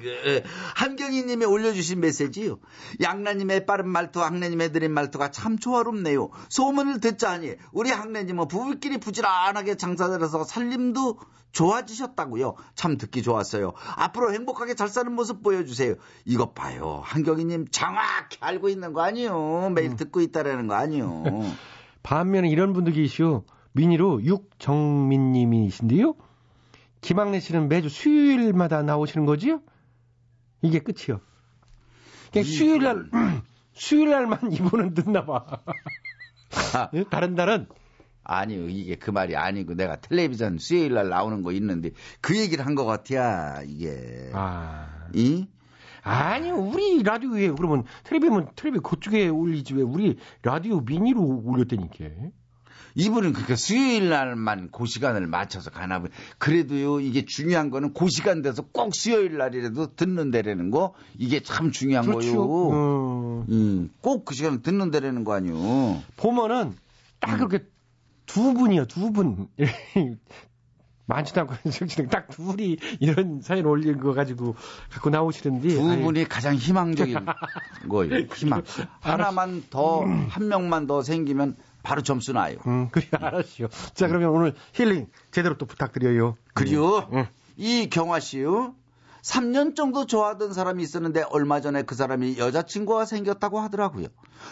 한경희님이 0.77 1.45
올려주신 1.47 1.99
메시지요. 2.01 2.59
양나님의 3.01 3.65
빠른 3.67 3.89
말투, 3.89 4.21
학래님의 4.21 4.73
느린 4.73 4.93
말투가 4.93 5.31
참 5.31 5.59
조화롭네요. 5.59 6.29
소문을 6.51 7.01
듣자니 7.01 7.55
우리 7.73 7.91
학래님은 7.91 8.49
부부끼리 8.49 8.99
부지런하게 8.99 9.77
장사들어서 9.77 10.45
살림도 10.45 11.19
좋아지셨다고요. 11.53 12.55
참 12.75 12.97
듣기 12.99 13.23
좋았어요. 13.23 13.73
앞으로 13.97 14.33
행복하게 14.35 14.75
잘 14.75 14.89
사는 14.89 15.11
모습 15.13 15.43
보여주세요. 15.43 15.95
이것 16.27 16.55
봐요. 16.55 17.01
한경희님 17.05 17.69
정확히 17.71 18.37
알고 18.41 18.69
있는 18.69 18.93
거 18.93 19.01
아니요. 19.03 19.71
매일 19.75 19.97
듣고 19.97 20.21
있다라는 20.21 20.67
거 20.67 20.75
아니요. 20.75 21.25
반면에 22.03 22.49
이런 22.49 22.73
분도 22.73 22.93
계시오. 22.93 23.45
미니로 23.73 24.23
육정민 24.25 25.33
님이신데요. 25.33 26.15
김학래 27.01 27.41
씨는 27.41 27.69
매주 27.69 27.89
수요일마다 27.89 28.83
나오시는 28.83 29.27
거지요? 29.27 29.61
이게 30.63 30.81
끝이요. 30.81 31.21
그냥 32.33 32.45
수요일 32.45 32.83
날 32.83 33.11
수요일 33.73 34.11
날만 34.11 34.39
이분은 34.53 34.95
듣나 34.95 35.25
봐. 35.25 35.47
예? 36.95 37.05
다른 37.05 37.35
날은 37.35 37.67
아니요, 38.23 38.69
이게 38.69 38.97
그 38.97 39.11
말이 39.11 39.35
아니고 39.35 39.75
내가 39.75 39.97
텔레비전 39.97 40.59
수요일 40.59 40.93
날 40.95 41.09
나오는 41.09 41.43
거 41.43 41.53
있는데 41.53 41.91
그 42.21 42.39
얘기를 42.39 42.67
한 42.67 42.75
것 42.75 42.85
같아야 42.85 43.63
이게. 43.63 44.31
아. 44.35 45.09
이? 45.15 45.47
아니요, 46.03 46.55
우리 46.57 47.03
라디오에 47.03 47.51
그러면 47.51 47.85
텔레비면 48.05 48.51
텔레비 48.57 48.81
그쪽에 48.81 49.29
올리지 49.29 49.75
왜 49.75 49.83
우리 49.83 50.19
라디오 50.43 50.81
미니로 50.81 51.43
올렸다니까. 51.45 52.05
이분은 52.95 53.33
그러니까 53.33 53.57
수요일 53.57 54.09
날만 54.09 54.71
그 54.73 54.87
시간을 54.87 55.27
맞춰서 55.27 55.71
가나 55.71 55.99
보네. 56.01 56.11
그래도요, 56.39 57.01
이게 57.01 57.25
중요한 57.25 57.71
거는 57.71 57.93
그 57.95 58.09
시간 58.09 58.43
돼서 58.43 58.63
꼭 58.73 58.95
수요일 58.95 59.39
날이라도 59.39 59.95
듣는다라는 59.95 60.71
거, 60.71 60.95
이게 61.19 61.41
참 61.41 61.71
중요한 61.73 62.07
그렇죠. 62.07 62.35
거요. 62.49 62.71
어. 62.73 63.45
음, 63.49 63.91
꼭 64.01 64.25
그 64.25 64.35
시간에 64.35 64.61
듣는다라는 64.63 65.25
거 65.25 65.33
아니요. 65.35 66.03
보면은 66.17 66.75
딱 67.21 67.37
그렇게 67.37 67.65
두 68.27 68.55
분이요, 68.55 68.87
두 68.87 69.13
분. 69.13 69.49
많지도 71.07 71.41
않고 71.41 71.55
딱 72.09 72.29
둘이 72.29 72.77
이런 73.01 73.41
사연 73.43 73.67
올린 73.67 73.99
거 73.99 74.13
가지고 74.15 74.55
갖고 74.91 75.11
나오시는데 75.11 75.71
두 75.71 75.91
아이, 75.91 76.01
분이 76.01 76.29
가장 76.29 76.55
희망적인 76.55 77.19
거예요. 77.91 78.27
희망. 78.33 78.63
하나만 79.01 79.65
더, 79.71 80.05
한 80.05 80.47
명만 80.47 80.87
더 80.87 81.03
생기면 81.03 81.57
바로 81.83 82.03
점수 82.03 82.33
나요. 82.33 82.59
음, 82.67 82.89
그래 82.91 83.07
알았어요. 83.13 83.69
자 83.95 84.09
그러면 84.09 84.31
오늘 84.31 84.55
힐링 84.75 85.09
제대로 85.31 85.57
또 85.57 85.67
부탁드려요. 85.67 86.37
그리요? 86.55 87.09
응. 87.13 87.27
이 87.57 87.89
경화 87.91 88.21
씨요? 88.21 88.75
3년 89.23 89.77
정도 89.77 90.07
좋아하던 90.07 90.53
사람이 90.53 90.83
있었는데 90.83 91.25
얼마 91.31 91.61
전에 91.61 91.83
그 91.83 91.95
사람이 91.95 92.39
여자친구가 92.39 93.05
생겼다고 93.05 93.61
하더라고요. 93.61 94.07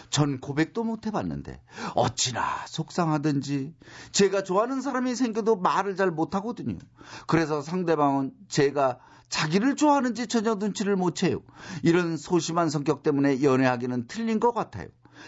전 0.09 0.39
고백도 0.39 0.83
못 0.83 1.07
해봤는데 1.07 1.61
어찌나 1.95 2.65
속상하든지 2.67 3.73
제가 4.11 4.43
좋아하는 4.43 4.81
사람이 4.81 5.15
생겨도 5.15 5.55
말을 5.57 5.95
잘 5.95 6.11
못하거든요. 6.11 6.77
그래서 7.25 7.61
상대방은 7.61 8.31
제가 8.47 8.99
자기를 9.29 9.75
좋아하는지 9.75 10.27
전혀 10.27 10.55
눈치를 10.55 10.95
못 10.95 11.15
채요. 11.15 11.41
이런 11.83 12.17
소심한 12.17 12.69
성격 12.69 13.03
때문에 13.03 13.41
연애하기는 13.41 14.07
틀린 14.07 14.39
것 14.39 14.53
같아요. 14.53 14.87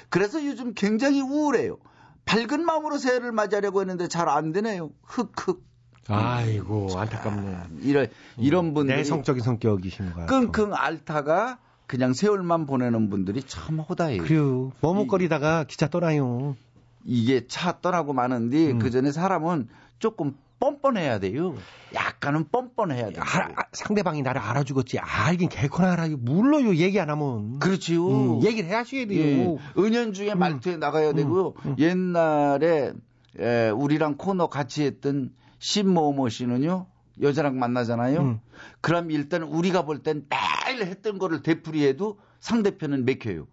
그래서 0.09 0.43
요즘 0.45 0.73
굉장히 0.73 1.21
우울해요. 1.21 1.77
밝은 2.25 2.65
마음으로 2.65 2.97
새해를 2.97 3.31
맞이하려고 3.31 3.81
했는데 3.81 4.07
잘 4.07 4.29
안 4.29 4.51
되네요. 4.51 4.91
흑흑. 5.03 5.63
아이고 6.07 6.97
안타깝네. 6.97 7.57
이런 7.81 8.07
이런 8.37 8.73
분들이 8.73 8.97
내성적인 8.97 9.43
성격이신 9.43 10.13
거야. 10.13 10.25
끙끙 10.25 10.73
앓다가 10.73 11.59
그냥 11.87 12.13
세월만 12.13 12.65
보내는 12.65 13.09
분들이 13.09 13.43
참 13.43 13.79
호다해요. 13.79 14.23
그래요. 14.23 14.71
머뭇거리다가 14.81 15.65
기차 15.65 15.87
떠나요. 15.87 16.55
이게 17.03 17.47
차 17.47 17.79
떠나고 17.81 18.13
마는데 18.13 18.71
음. 18.71 18.79
그 18.79 18.89
전에 18.91 19.11
사람은 19.11 19.67
조금 19.99 20.35
뻔뻔해야 20.71 21.19
돼요. 21.19 21.55
약간은 21.93 22.49
뻔뻔해야 22.51 23.09
돼요. 23.09 23.21
알아, 23.25 23.49
아, 23.57 23.63
상대방이 23.73 24.21
나를 24.21 24.39
알아주겠지. 24.39 24.99
알긴 24.99 25.49
개코나 25.49 25.93
알아요. 25.93 26.15
물러요. 26.17 26.75
얘기 26.75 26.99
안 26.99 27.09
하면. 27.09 27.59
그렇지요. 27.59 28.07
음, 28.37 28.43
얘기를 28.43 28.69
해야셔야 28.69 29.07
돼요. 29.07 29.19
예. 29.19 29.57
은연중에 29.81 30.35
말투에 30.35 30.77
나가야 30.77 31.13
되고요. 31.13 31.53
옛날에 31.79 32.93
에, 33.39 33.69
우리랑 33.69 34.17
코너 34.17 34.47
같이 34.47 34.83
했던 34.83 35.31
신모모 35.59 36.29
씨는요. 36.29 36.85
여자랑 37.21 37.57
만나잖아요. 37.59 38.19
음. 38.21 38.39
그럼 38.81 39.11
일단 39.11 39.41
우리가 39.43 39.83
볼 39.83 40.03
땐 40.03 40.25
매일 40.29 40.85
했던 40.85 41.17
거를 41.17 41.41
되풀이해도 41.41 42.19
상대편은 42.39 43.05
맥혀요. 43.05 43.47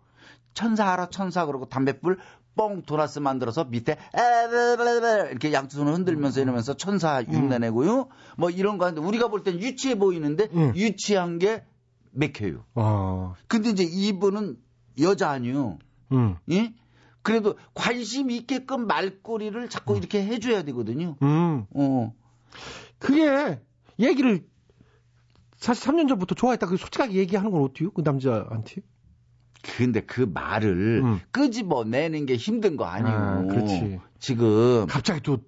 천사 0.55 0.93
알아 0.93 1.09
천사 1.11 1.47
그러고 1.47 1.69
담배불 1.69 2.19
뻥 2.59 2.83
도나스 2.83 3.21
만들어서 3.21 3.65
밑에 3.65 3.97
이렇게 5.31 5.53
양손을 5.53 5.95
흔들면서 5.95 6.41
이러면서 6.41 6.75
천사 6.77 7.23
흉내내고요. 7.23 8.09
뭐 8.37 8.51
이런 8.51 8.77
거 8.79 8.85
하는데 8.87 9.01
우리가 9.07 9.29
볼 9.29 9.45
땐 9.45 9.61
유치해 9.61 9.95
보이는데 9.95 10.49
유치한 10.75 11.39
게 11.39 11.63
맥혀요. 12.11 12.65
아, 12.75 13.35
근데 13.47 13.71
이제 13.71 13.85
이분은 13.85 14.57
여자 15.01 15.31
아니요. 15.31 15.79
음, 16.11 16.37
예? 16.51 16.75
그래도 17.23 17.55
관심 17.75 18.31
있게끔 18.31 18.87
말꼬리를 18.89 19.69
자꾸 19.69 19.97
이렇게 19.97 20.25
해줘야 20.25 20.65
되거든요. 20.65 21.17
음. 21.23 21.65
어. 21.75 22.13
그게 22.99 23.61
얘기를 24.01 24.45
사실 25.59 25.89
3년 25.89 26.09
전부터 26.09 26.35
좋아했다. 26.35 26.67
그 26.67 26.77
솔직하게 26.77 27.15
얘기하는 27.15 27.51
건 27.53 27.63
어때요? 27.63 27.91
그 27.93 28.01
남자한테? 28.01 28.83
근데 29.63 30.01
그 30.01 30.21
말을 30.33 31.03
음. 31.05 31.21
끄집어내는 31.31 32.27
게 32.27 32.37
힘든 32.37 32.77
거 32.77 32.85
아니에요. 32.85 33.17
아, 33.17 33.43
그렇지. 33.43 34.01
지금 34.19 34.87
갑자기 34.87 35.21
또 35.23 35.39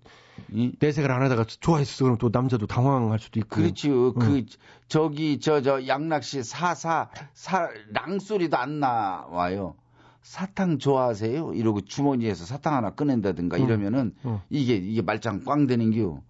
내색을 0.81 1.11
안 1.11 1.23
하다가 1.23 1.45
좋아했어. 1.45 2.05
그럼 2.05 2.19
또 2.19 2.31
남자도 2.33 2.67
당황할 2.67 3.19
수도 3.19 3.39
있고. 3.41 3.57
그렇죠. 3.57 4.09
음. 4.11 4.15
그 4.19 4.45
저기 4.89 5.39
저 5.39 5.61
저 5.63 5.87
양락씨 5.87 6.43
사사 6.43 7.11
사 7.35 7.69
랑 7.93 8.19
소리도 8.19 8.57
안 8.57 8.81
나와요. 8.81 9.75
사탕 10.23 10.79
좋아하세요? 10.79 11.55
이러고 11.55 11.81
주머니에서 11.83 12.45
사탕 12.45 12.75
하나 12.75 12.91
꺼낸다든가 12.91 13.57
음. 13.57 13.63
이러면은 13.65 14.15
음. 14.27 14.41
이게 14.51 14.75
이게 14.75 15.03
말짱 15.03 15.45
꽝 15.45 15.67
되는겨. 15.67 16.21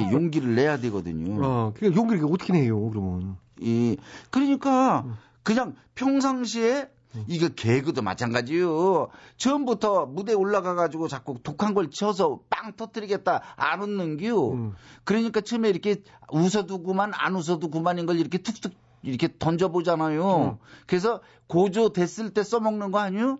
이게 0.00 0.10
용기를 0.12 0.54
내야 0.56 0.76
되거든요. 0.78 1.42
어, 1.44 1.72
그게 1.74 1.94
용기를 1.94 2.24
어떻게 2.24 2.52
내요, 2.52 2.90
그러면? 2.90 3.36
이 3.60 3.96
그러니까 4.30 5.06
그냥 5.42 5.74
평상시에 5.94 6.88
이거 7.26 7.48
개그도 7.48 8.02
마찬가지요. 8.02 9.08
처음부터 9.36 10.06
무대 10.06 10.32
올라가 10.32 10.74
가지고 10.74 11.08
자꾸 11.08 11.38
독한 11.42 11.74
걸 11.74 11.90
쳐서 11.90 12.40
빵 12.48 12.74
터뜨리겠다 12.76 13.42
안 13.56 13.82
웃는겨. 13.82 14.72
그러니까 15.04 15.40
처음에 15.40 15.68
이렇게 15.68 16.02
웃어도 16.30 16.82
그만 16.82 17.12
안 17.14 17.34
웃어도 17.34 17.68
그만인 17.70 18.06
걸 18.06 18.18
이렇게 18.20 18.38
툭툭 18.38 18.72
이렇게 19.02 19.28
던져보잖아요. 19.38 20.58
그래서 20.86 21.20
고조 21.48 21.92
됐을 21.92 22.30
때 22.30 22.42
써먹는 22.44 22.90
거 22.92 22.98
아니요? 22.98 23.38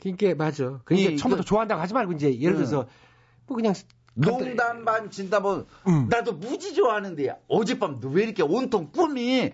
그러니까 0.00 0.34
맞아. 0.34 0.80
그러니까 0.84 1.12
이- 1.12 1.16
처음부터 1.16 1.42
그- 1.42 1.48
좋아한다고 1.48 1.80
하지 1.80 1.94
말고 1.94 2.12
이제 2.12 2.38
예를 2.40 2.56
들어서 2.56 2.86
뭐 3.46 3.56
그냥 3.56 3.72
농담 4.14 4.84
반 4.84 5.10
진담 5.10 5.42
반 5.42 5.66
나도 6.08 6.32
무지 6.34 6.74
좋아하는데 6.74 7.34
어젯밤 7.48 7.98
너왜 8.00 8.24
이렇게 8.24 8.42
온통 8.42 8.90
꿈이 8.92 9.52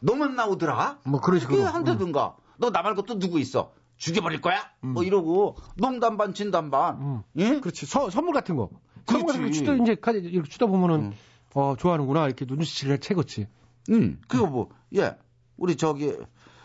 너만 0.00 0.36
나오더라? 0.36 1.00
뭐. 1.04 1.20
그렇게 1.20 1.60
한다든가 1.62 2.36
너 2.58 2.70
나 2.70 2.82
말고 2.82 3.02
또 3.02 3.18
누구 3.18 3.38
있어? 3.40 3.72
죽여버릴 3.96 4.40
거야? 4.40 4.60
뭐 4.80 5.02
이러고 5.04 5.56
농담 5.76 6.16
반 6.16 6.34
진담 6.34 6.70
반 6.70 7.22
예? 7.36 7.60
그렇지. 7.60 7.86
서- 7.86 8.10
선물 8.10 8.34
같은 8.34 8.56
거. 8.56 8.68
선물 9.06 9.26
같은 9.28 9.40
거 9.40 9.44
그렇지. 9.44 9.58
주다 9.60 9.74
이제 9.76 9.94
가- 9.94 10.12
이렇게 10.12 10.48
주다 10.48 10.66
보면은 10.66 11.12
어 11.54 11.74
좋아하는구나 11.78 12.26
이렇게 12.26 12.44
눈치를 12.46 12.98
채겠지. 12.98 13.46
응. 13.90 14.18
그거 14.28 14.46
뭐, 14.46 14.68
예. 14.96 15.16
우리 15.56 15.76
저기, 15.76 16.12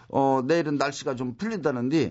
어, 0.09 0.41
내일은 0.45 0.75
날씨가 0.75 1.15
좀 1.15 1.35
풀린다는데, 1.35 2.09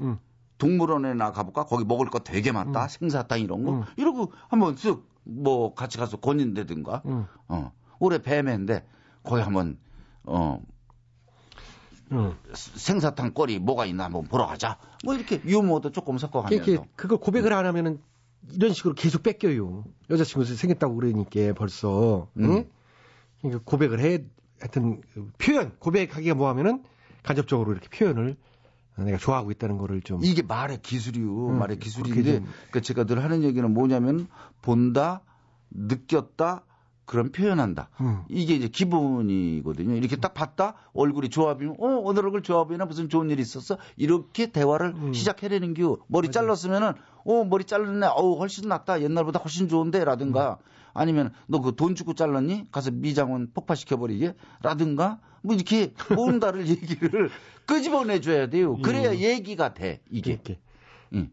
동물원에 0.57 1.15
나 1.15 1.33
가볼까? 1.33 1.65
거기 1.65 1.85
먹을 1.85 2.07
거 2.09 2.21
되게 2.21 2.53
많다. 2.53 2.87
생사탕 2.89 3.41
이런 3.41 3.65
거. 3.65 3.85
이러고 3.97 4.33
한번 4.49 4.77
쓱, 4.77 5.03
뭐, 5.25 5.75
같이 5.75 5.99
가서 5.99 6.17
권인다든가. 6.19 7.03
어. 7.49 7.73
올해 7.99 8.19
뱀인데, 8.23 8.87
거기 9.25 9.43
한번, 9.43 9.79
어, 10.25 10.63
생사탕 12.53 13.33
거리 13.35 13.59
뭐가 13.59 13.87
있나 13.87 14.05
한번 14.05 14.25
보러 14.25 14.47
가자. 14.47 14.79
뭐 15.05 15.15
이렇게 15.15 15.41
유머도 15.45 15.93
조금 15.93 16.19
섞어가면서. 16.19 16.71
이렇게 16.71 16.85
그걸 16.97 17.19
고백을 17.19 17.53
안 17.53 17.67
하면은 17.67 18.01
이런 18.53 18.73
식으로 18.73 18.95
계속 18.95 19.23
뺏겨요. 19.23 19.85
여자친구 20.11 20.45
생겼다고 20.45 20.97
그러니까 20.97 21.53
벌써. 21.55 22.29
응? 22.39 22.69
그러니까 23.41 23.63
고백을 23.65 24.01
해 24.01 24.25
하여튼 24.59 25.01
그 25.15 25.31
표현 25.39 25.73
고백하기가 25.79 26.35
뭐하면은 26.35 26.83
간접적으로 27.23 27.73
이렇게 27.73 27.89
표현을 27.89 28.37
내가 28.97 29.17
좋아하고 29.17 29.51
있다는 29.51 29.79
거를 29.79 30.03
좀 30.03 30.21
이게 30.23 30.43
말의 30.43 30.83
기술이요. 30.83 31.49
음, 31.49 31.59
말의 31.59 31.79
기술인데, 31.79 32.37
좀- 32.41 32.49
그 32.71 32.83
제가 32.83 33.05
늘 33.05 33.23
하는 33.25 33.43
얘기는 33.43 33.71
뭐냐면, 33.73 34.27
본다, 34.61 35.23
느꼈다, 35.71 36.65
그럼 37.11 37.33
표현한다. 37.33 37.89
음. 38.03 38.23
이게 38.29 38.55
이제 38.55 38.69
기본이거든요. 38.69 39.97
이렇게 39.97 40.15
딱 40.15 40.33
봤다, 40.33 40.75
얼굴이 40.93 41.29
보이면, 41.57 41.75
어, 41.81 41.87
오늘 42.05 42.25
얼굴 42.25 42.41
보이나 42.69 42.85
무슨 42.85 43.09
좋은 43.09 43.31
일 43.31 43.41
있었어? 43.41 43.79
이렇게 43.97 44.47
대화를 44.53 44.95
음. 44.95 45.13
시작해내는 45.13 45.75
겨. 45.75 45.97
머리 46.07 46.31
잘랐으면은, 46.31 46.93
어, 47.25 47.45
머리 47.45 47.65
잘랐네. 47.65 48.07
어우, 48.07 48.39
훨씬 48.39 48.69
낫다. 48.69 49.03
옛날보다 49.03 49.41
훨씬 49.41 49.67
좋은데? 49.69 50.05
라든가, 50.05 50.59
아니면, 50.95 51.33
너 51.49 51.59
그 51.61 51.73
돈 51.75 51.97
주고 51.97 52.15
잘랐니? 52.15 52.67
가서 52.71 52.93
미장원 52.93 53.51
폭파시켜버리게? 53.55 54.35
라든가, 54.63 55.19
뭐 55.43 55.57
이렇게 55.57 55.93
뭔가를 56.15 56.69
얘기를 57.11 57.29
끄집어내줘야 57.67 58.51
돼요. 58.51 58.77
그래야 58.83 59.11
음. 59.11 59.17
얘기가 59.17 59.75
돼, 59.75 60.01
이게. 60.13 60.31
이렇게 60.35 60.61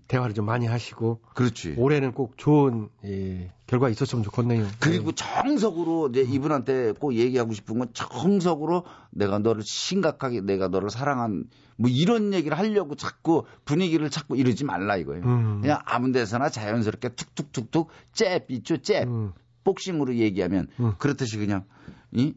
대화를 0.07 0.33
좀 0.33 0.45
많이 0.45 0.65
하시고 0.65 1.21
그렇지. 1.35 1.75
올해는 1.77 2.13
꼭 2.13 2.33
좋은 2.37 2.89
예, 3.05 3.51
결과 3.67 3.89
있었으면 3.89 4.23
좋겠네요. 4.23 4.65
그리고 4.79 5.11
정석으로 5.11 6.09
이제 6.09 6.21
이분한테 6.21 6.93
꼭 6.93 7.13
얘기하고 7.13 7.53
싶은 7.53 7.77
건 7.77 7.89
정석으로 7.93 8.85
내가 9.11 9.37
너를 9.39 9.61
심각하게 9.63 10.41
내가 10.41 10.67
너를 10.67 10.89
사랑한 10.89 11.45
뭐 11.75 11.89
이런 11.91 12.33
얘기를 12.33 12.57
하려고 12.57 12.95
자꾸 12.95 13.43
분위기를 13.65 14.09
자꾸 14.09 14.35
이러지 14.35 14.65
말라 14.65 14.97
이거예요. 14.97 15.23
음. 15.23 15.61
그냥 15.61 15.79
아무 15.85 16.11
데서나 16.11 16.49
자연스럽게 16.49 17.09
툭툭툭툭 17.09 17.89
잽 18.13 18.49
있죠 18.49 18.77
잽. 18.77 19.07
음. 19.07 19.33
복싱으로 19.63 20.15
얘기하면 20.15 20.67
그렇듯이 20.97 21.37
그냥 21.37 21.65
이 22.11 22.33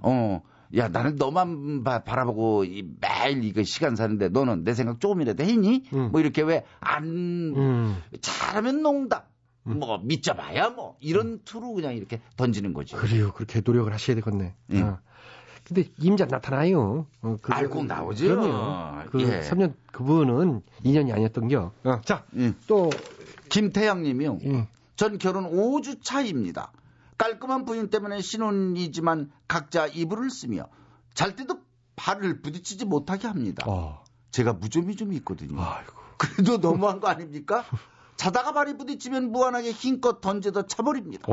어. 0.00 0.42
야, 0.76 0.88
나는 0.88 1.16
너만 1.16 1.84
바, 1.84 2.02
라보고 2.04 2.60
매일 2.64 3.44
이거 3.44 3.62
시간 3.62 3.94
사는데 3.96 4.28
너는 4.30 4.64
내 4.64 4.74
생각 4.74 5.00
조금이라도 5.00 5.44
했니? 5.44 5.84
뭐 5.90 6.20
이렇게 6.20 6.42
왜안 6.42 7.04
음. 7.04 8.02
잘하면 8.20 8.82
농담. 8.82 9.22
뭐 9.64 9.98
믿져봐야 10.02 10.70
뭐 10.70 10.96
이런 10.98 11.40
투로 11.44 11.72
그냥 11.74 11.94
이렇게 11.94 12.20
던지는 12.36 12.72
거죠. 12.72 12.96
그래요. 12.96 13.32
그렇게 13.32 13.60
노력을 13.64 13.92
하셔야 13.92 14.16
되겠네. 14.16 14.54
음. 14.72 14.82
아. 14.82 15.00
근데 15.64 15.84
임자 16.00 16.24
나타나요. 16.24 17.06
어, 17.20 17.36
그거- 17.40 17.54
알고 17.54 17.84
나오죠. 17.84 18.26
그럼요. 18.26 19.08
그 19.10 19.20
예. 19.22 19.40
3년 19.40 19.74
그분은 19.92 20.62
인연이 20.82 21.12
아니었던겨. 21.12 21.72
어, 21.84 22.00
자, 22.04 22.24
또 22.66 22.90
김태양 23.50 24.02
님이요. 24.02 24.38
전 24.96 25.18
결혼 25.18 25.44
5주 25.50 26.02
차입니다. 26.02 26.72
깔끔한 27.22 27.64
부인 27.64 27.88
때문에 27.88 28.20
신혼이지만 28.20 29.30
각자 29.46 29.86
이불을 29.86 30.28
쓰며 30.28 30.66
잘 31.14 31.36
때도 31.36 31.60
발을 31.94 32.42
부딪히지 32.42 32.84
못하게 32.84 33.28
합니다. 33.28 33.64
어. 33.68 34.02
제가 34.32 34.54
무좀이 34.54 34.96
좀 34.96 35.12
있거든요. 35.12 35.56
그래도 36.18 36.56
너무한 36.58 36.98
거 36.98 37.06
아닙니까? 37.06 37.64
자다가 38.16 38.50
발이 38.50 38.76
부딪히면 38.76 39.30
무한하게 39.30 39.70
힘껏 39.70 40.20
던져서 40.20 40.66
차버립니다. 40.66 41.32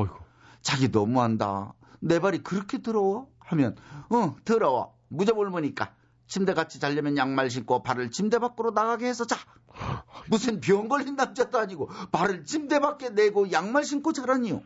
자기 0.61 0.89
너무한다. 0.89 1.73
내 2.01 2.19
발이 2.19 2.43
그렇게 2.43 2.83
더러워? 2.83 3.27
하면 3.39 3.75
어 4.11 4.35
더러워. 4.45 4.95
무좀 5.07 5.39
옮으니까 5.39 5.95
침대 6.27 6.53
같이 6.53 6.79
자려면 6.79 7.17
양말 7.17 7.49
신고 7.49 7.81
발을 7.81 8.11
침대 8.11 8.37
밖으로 8.37 8.69
나가게 8.71 9.07
해서 9.07 9.25
자. 9.25 9.37
무슨 10.27 10.59
병 10.59 10.87
걸린 10.87 11.15
남자도 11.15 11.57
아니고 11.57 11.89
발을 12.11 12.43
침대 12.43 12.79
밖에 12.79 13.09
내고 13.09 13.51
양말 13.51 13.85
신고 13.85 14.13
자라니요. 14.13 14.61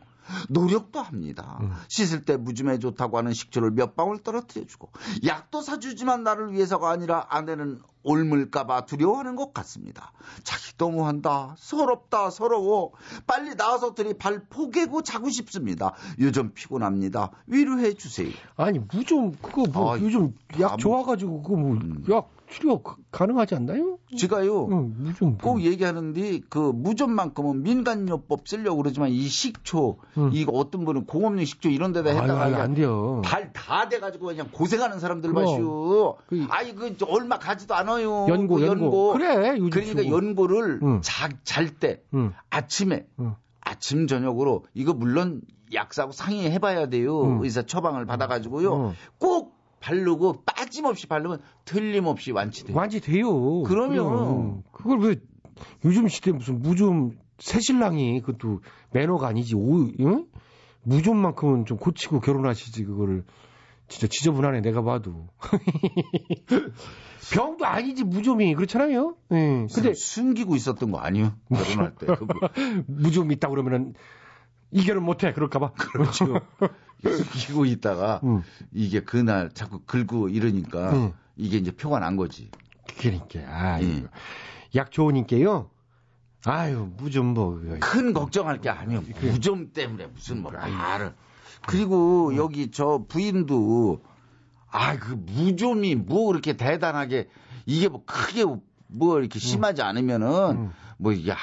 노력도 0.48 1.00
합니다. 1.00 1.58
씻을 1.88 2.22
때 2.24 2.36
무좀에 2.36 2.78
좋다고 2.78 3.18
하는 3.18 3.32
식초를 3.32 3.70
몇 3.72 3.96
방울 3.96 4.18
떨어뜨려주고 4.22 4.90
약도 5.26 5.60
사주지만 5.62 6.22
나를 6.24 6.52
위해서가 6.52 6.90
아니라 6.90 7.26
아내는 7.30 7.80
옮을까봐 8.02 8.84
두려워하는 8.84 9.34
것 9.34 9.54
같습니다. 9.54 10.12
자기 10.42 10.72
너무한다. 10.76 11.54
서럽다. 11.58 12.28
서러워. 12.30 12.92
빨리 13.26 13.56
나와서 13.56 13.94
들이 13.94 14.12
발 14.18 14.44
포개고 14.50 15.02
자고 15.02 15.30
싶습니다. 15.30 15.94
요즘 16.20 16.52
피곤합니다. 16.52 17.30
위로해 17.46 17.94
주세요. 17.94 18.30
아니 18.56 18.78
무좀 18.78 19.32
그거 19.40 19.64
뭐 19.72 19.94
아, 19.94 19.98
요즘 20.00 20.34
약 20.60 20.68
감- 20.70 20.78
좋아가지고 20.78 21.42
그거 21.42 21.56
뭐약치 21.56 22.10
료 22.62 22.82
가- 22.82 22.96
가능하지 23.10 23.54
않나요? 23.56 23.98
제가요 24.16 24.66
무좀 24.66 25.38
꼭 25.38 25.62
얘기하는데 25.62 26.40
그 26.48 26.58
무좀만큼은 26.58 27.62
민간요법 27.62 28.46
쓰려고 28.46 28.78
그러지만 28.82 29.10
이 29.10 29.22
식초 29.26 29.98
이거 30.32 30.52
어떤 30.52 30.84
분은 30.84 31.06
공업용 31.06 31.44
식초 31.44 31.68
이런 31.68 31.92
데다 31.92 32.10
했다가 32.10 32.42
아유, 32.44 32.54
안 32.56 32.74
돼요. 32.74 33.22
발다 33.24 33.88
돼가지고 33.88 34.26
그냥 34.26 34.48
고생하는 34.52 35.00
사람들. 35.00 35.32
마시오. 35.32 36.16
아이 36.48 36.74
그 36.74 36.96
얼마 37.08 37.38
가지도 37.38 37.74
않아요. 37.74 38.26
연고, 38.28 38.56
그 38.56 38.66
연고. 38.66 39.12
그래, 39.14 39.54
요즘 39.58 39.70
그러니까 39.70 40.02
쓰고. 40.02 40.14
연고를 40.16 40.80
응. 40.82 41.00
잘때 41.44 42.02
응. 42.14 42.32
아침에 42.50 43.06
응. 43.20 43.34
아침 43.60 44.06
저녁으로 44.06 44.64
이거 44.74 44.92
물론 44.92 45.40
약사하고 45.72 46.12
상의해봐야 46.12 46.88
돼요. 46.88 47.24
응. 47.24 47.38
의사 47.42 47.62
처방을 47.62 48.06
받아가지고요. 48.06 48.74
응. 48.90 48.92
꼭 49.18 49.33
바르고 49.84 50.42
빠짐없이 50.46 51.06
바르면 51.06 51.40
틀림없이 51.66 52.32
완치돼요. 52.32 52.74
완치돼요. 52.76 53.62
그러면. 53.64 54.62
그걸 54.72 54.98
왜 55.00 55.16
요즘 55.84 56.08
시대 56.08 56.32
무슨 56.32 56.62
무좀 56.62 57.18
새신랑이 57.38 58.22
그것도 58.22 58.60
매너가 58.92 59.28
아니지 59.28 59.54
오 59.54 59.90
응? 60.00 60.26
무좀만큼은 60.84 61.66
좀 61.66 61.76
고치고 61.76 62.20
결혼하시지 62.20 62.84
그거를 62.84 63.24
진짜 63.88 64.06
지저분하네 64.06 64.62
내가 64.62 64.82
봐도 64.82 65.28
병도 67.34 67.66
아니지 67.66 68.04
무좀이 68.04 68.54
그렇잖아요. 68.54 69.16
예. 69.32 69.66
근데 69.74 69.92
숨기고 69.92 70.56
있었던 70.56 70.90
거 70.92 70.98
아니에요? 70.98 71.32
결혼할 71.50 71.94
때. 71.96 72.06
무좀 72.86 73.32
있다 73.32 73.48
그러면은 73.50 73.94
이 74.70 74.82
결혼 74.84 75.04
못해 75.04 75.32
그럴까봐. 75.32 75.72
그렇죠. 75.72 76.40
숨기고 77.04 77.64
있다가 77.66 78.20
이게 78.72 79.00
그날 79.00 79.50
자꾸 79.52 79.80
긁고 79.80 80.28
이러니까 80.28 80.92
응. 80.94 81.12
이게 81.36 81.56
이제 81.56 81.70
표가 81.70 81.98
난 81.98 82.16
거지. 82.16 82.50
그러니까 83.00 83.40
아, 83.46 83.80
약 84.74 84.90
좋으니까요. 84.90 85.70
아유 86.46 86.90
무좀 86.96 87.26
뭐. 87.34 87.60
큰 87.80 88.12
걱정할 88.12 88.60
게 88.60 88.68
아니에요. 88.68 89.02
무좀 89.20 89.72
때문에 89.72 90.06
무슨 90.06 90.42
뭐 90.42 90.52
말을. 90.52 91.14
그리고 91.66 92.36
여기 92.36 92.70
저 92.70 93.04
부인도 93.08 94.02
아 94.70 94.96
그 94.98 95.12
무좀이 95.14 95.94
뭐 95.94 96.26
그렇게 96.26 96.56
대단하게 96.56 97.28
이게 97.64 97.88
뭐 97.88 98.04
크게 98.04 98.44
뭐 98.88 99.18
이렇게 99.20 99.38
심하지 99.38 99.82
않으면은 99.82 100.70
뭐야 100.98 101.36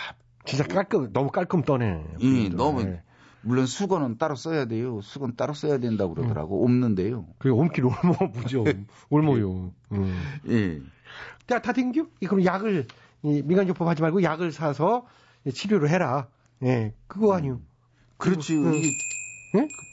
진짜 0.45 0.65
깔끔 0.65 1.11
너무 1.13 1.31
깔끔 1.31 1.63
떠네. 1.63 2.03
이 2.19 2.49
너무 2.49 2.97
물론 3.43 3.65
수건은 3.65 4.17
따로 4.17 4.35
써야 4.35 4.65
돼요. 4.65 5.01
수건 5.01 5.35
따로 5.35 5.53
써야 5.53 5.77
된다고 5.79 6.13
그러더라고. 6.13 6.63
없는데요. 6.63 7.25
그게 7.37 7.49
옴길 7.49 7.85
올모 7.85 8.15
무좀 8.33 8.87
올모요. 9.09 9.71
음. 9.93 10.21
예. 10.49 10.79
자, 11.47 11.61
다 11.61 11.73
댕겨? 11.73 12.05
이, 12.19 12.27
그럼 12.27 12.45
약을, 12.45 12.87
이 13.23 13.41
민간요법 13.43 13.87
하지 13.87 14.01
말고 14.01 14.23
약을 14.23 14.51
사서 14.51 15.05
치료를 15.51 15.89
해라. 15.89 16.27
예, 16.63 16.93
그거 17.07 17.33
아니요. 17.33 17.59
그렇지. 18.17 18.55
응. 18.55 18.73
이게 18.75 18.91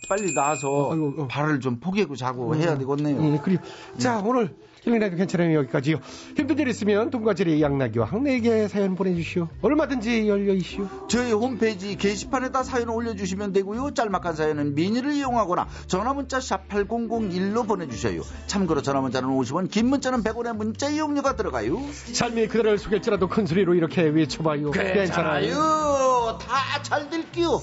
빨리 0.08 0.34
나와서 0.34 1.26
발을 1.28 1.60
좀 1.60 1.80
포개고 1.80 2.16
자고 2.16 2.54
해야 2.54 2.78
되겠네요. 2.78 3.32
예, 3.32 3.40
그리고 3.42 3.64
자, 3.96 4.20
오늘 4.20 4.54
힐링라디오 4.82 5.18
괜찮아요. 5.18 5.58
여기까지요. 5.58 6.00
힘든 6.36 6.58
일 6.58 6.68
있으면 6.68 7.10
돈과 7.10 7.34
제리 7.34 7.60
양락이와 7.62 8.06
항내에게 8.06 8.68
사연 8.68 8.94
보내주시오. 8.94 9.48
얼마든지 9.62 10.28
열려 10.28 10.52
있시오. 10.54 10.88
저희 11.08 11.32
홈페이지 11.32 11.96
게시판에다 11.96 12.62
사연을 12.62 12.92
올려주시면 12.92 13.52
되고요. 13.52 13.94
짤막한 13.94 14.34
사연은 14.34 14.74
미니를 14.74 15.12
이용하거나 15.12 15.68
전화문자 15.86 16.40
샵 16.40 16.68
8001로 16.68 17.66
보내주셔요. 17.66 18.22
참고로 18.46 18.82
전화문자는 18.82 19.28
50원, 19.28 19.70
긴 19.70 19.86
문자는 19.88 20.22
100원의 20.22 20.56
문자 20.56 20.88
이용료가 20.88 21.36
들어가요. 21.36 21.78
삶이 22.12 22.48
그대를 22.48 22.78
속일지라도 22.78 23.28
큰 23.28 23.46
소리로 23.46 23.74
이렇게 23.74 24.02
외쳐봐요. 24.02 24.70
괜찮아요. 24.70 26.38
다잘 26.40 27.10
될게요. 27.10 27.60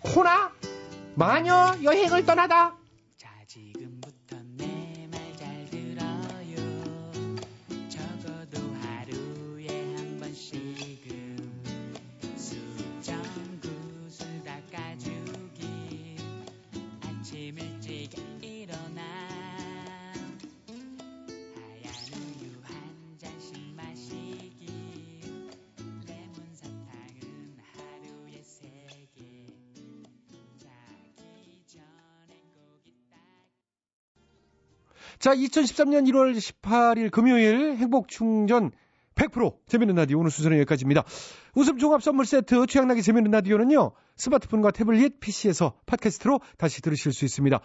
코나 0.00 0.50
마녀 1.14 1.74
여행을 1.82 2.24
떠나다. 2.24 2.77
자, 35.18 35.34
2013년 35.34 36.08
1월 36.10 36.36
18일 36.36 37.10
금요일 37.10 37.76
행복충전 37.76 38.70
100% 39.14 39.56
재밌는 39.66 39.96
라디오 39.96 40.20
오늘 40.20 40.30
순서는 40.30 40.58
여기까지입니다. 40.58 41.04
웃음 41.54 41.78
종합 41.78 42.02
선물 42.02 42.24
세트 42.24 42.66
취향나게 42.66 43.02
재밌는 43.02 43.32
라디오는요. 43.32 43.92
스마트폰과 44.16 44.70
태블릿 44.70 45.20
PC에서 45.20 45.74
팟캐스트로 45.86 46.40
다시 46.56 46.80
들으실 46.82 47.12
수 47.12 47.24
있습니다. 47.24 47.60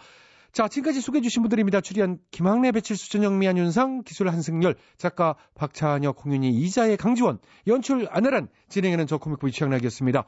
자, 0.52 0.68
지금까지 0.68 1.00
소개해 1.00 1.20
주신 1.20 1.42
분들입니다. 1.42 1.80
출연 1.80 2.18
김학래, 2.30 2.70
배칠수, 2.72 3.10
전영미, 3.10 3.48
안윤상, 3.48 4.02
기술 4.04 4.28
한승열, 4.28 4.76
작가 4.96 5.34
박찬혁, 5.54 6.24
홍윤희, 6.24 6.48
이자의 6.48 6.96
강지원, 6.96 7.38
연출 7.66 8.06
안혜란, 8.10 8.48
진행하는 8.68 9.06
저 9.06 9.18
코믹보이 9.18 9.50
취향나기였습니다. 9.50 10.26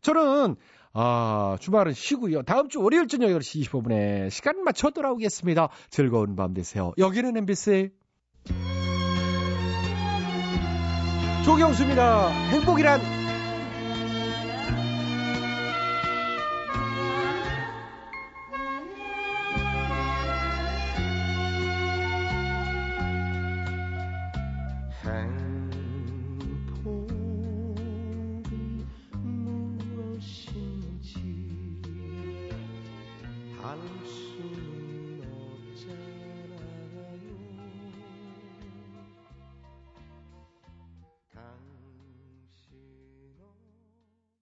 저는 0.00 0.56
아, 0.98 1.58
주말은 1.60 1.92
쉬고요. 1.92 2.42
다음 2.42 2.70
주 2.70 2.80
월요일 2.80 3.06
저녁 3.06 3.28
8시 3.28 3.68
25분에 3.68 4.30
시간 4.30 4.64
맞춰 4.64 4.88
돌아오겠습니다. 4.88 5.68
즐거운 5.90 6.36
밤 6.36 6.54
되세요. 6.54 6.92
여기는 6.96 7.36
MBC 7.36 7.90
조경수입니다. 11.44 12.28
행복이란 12.48 13.15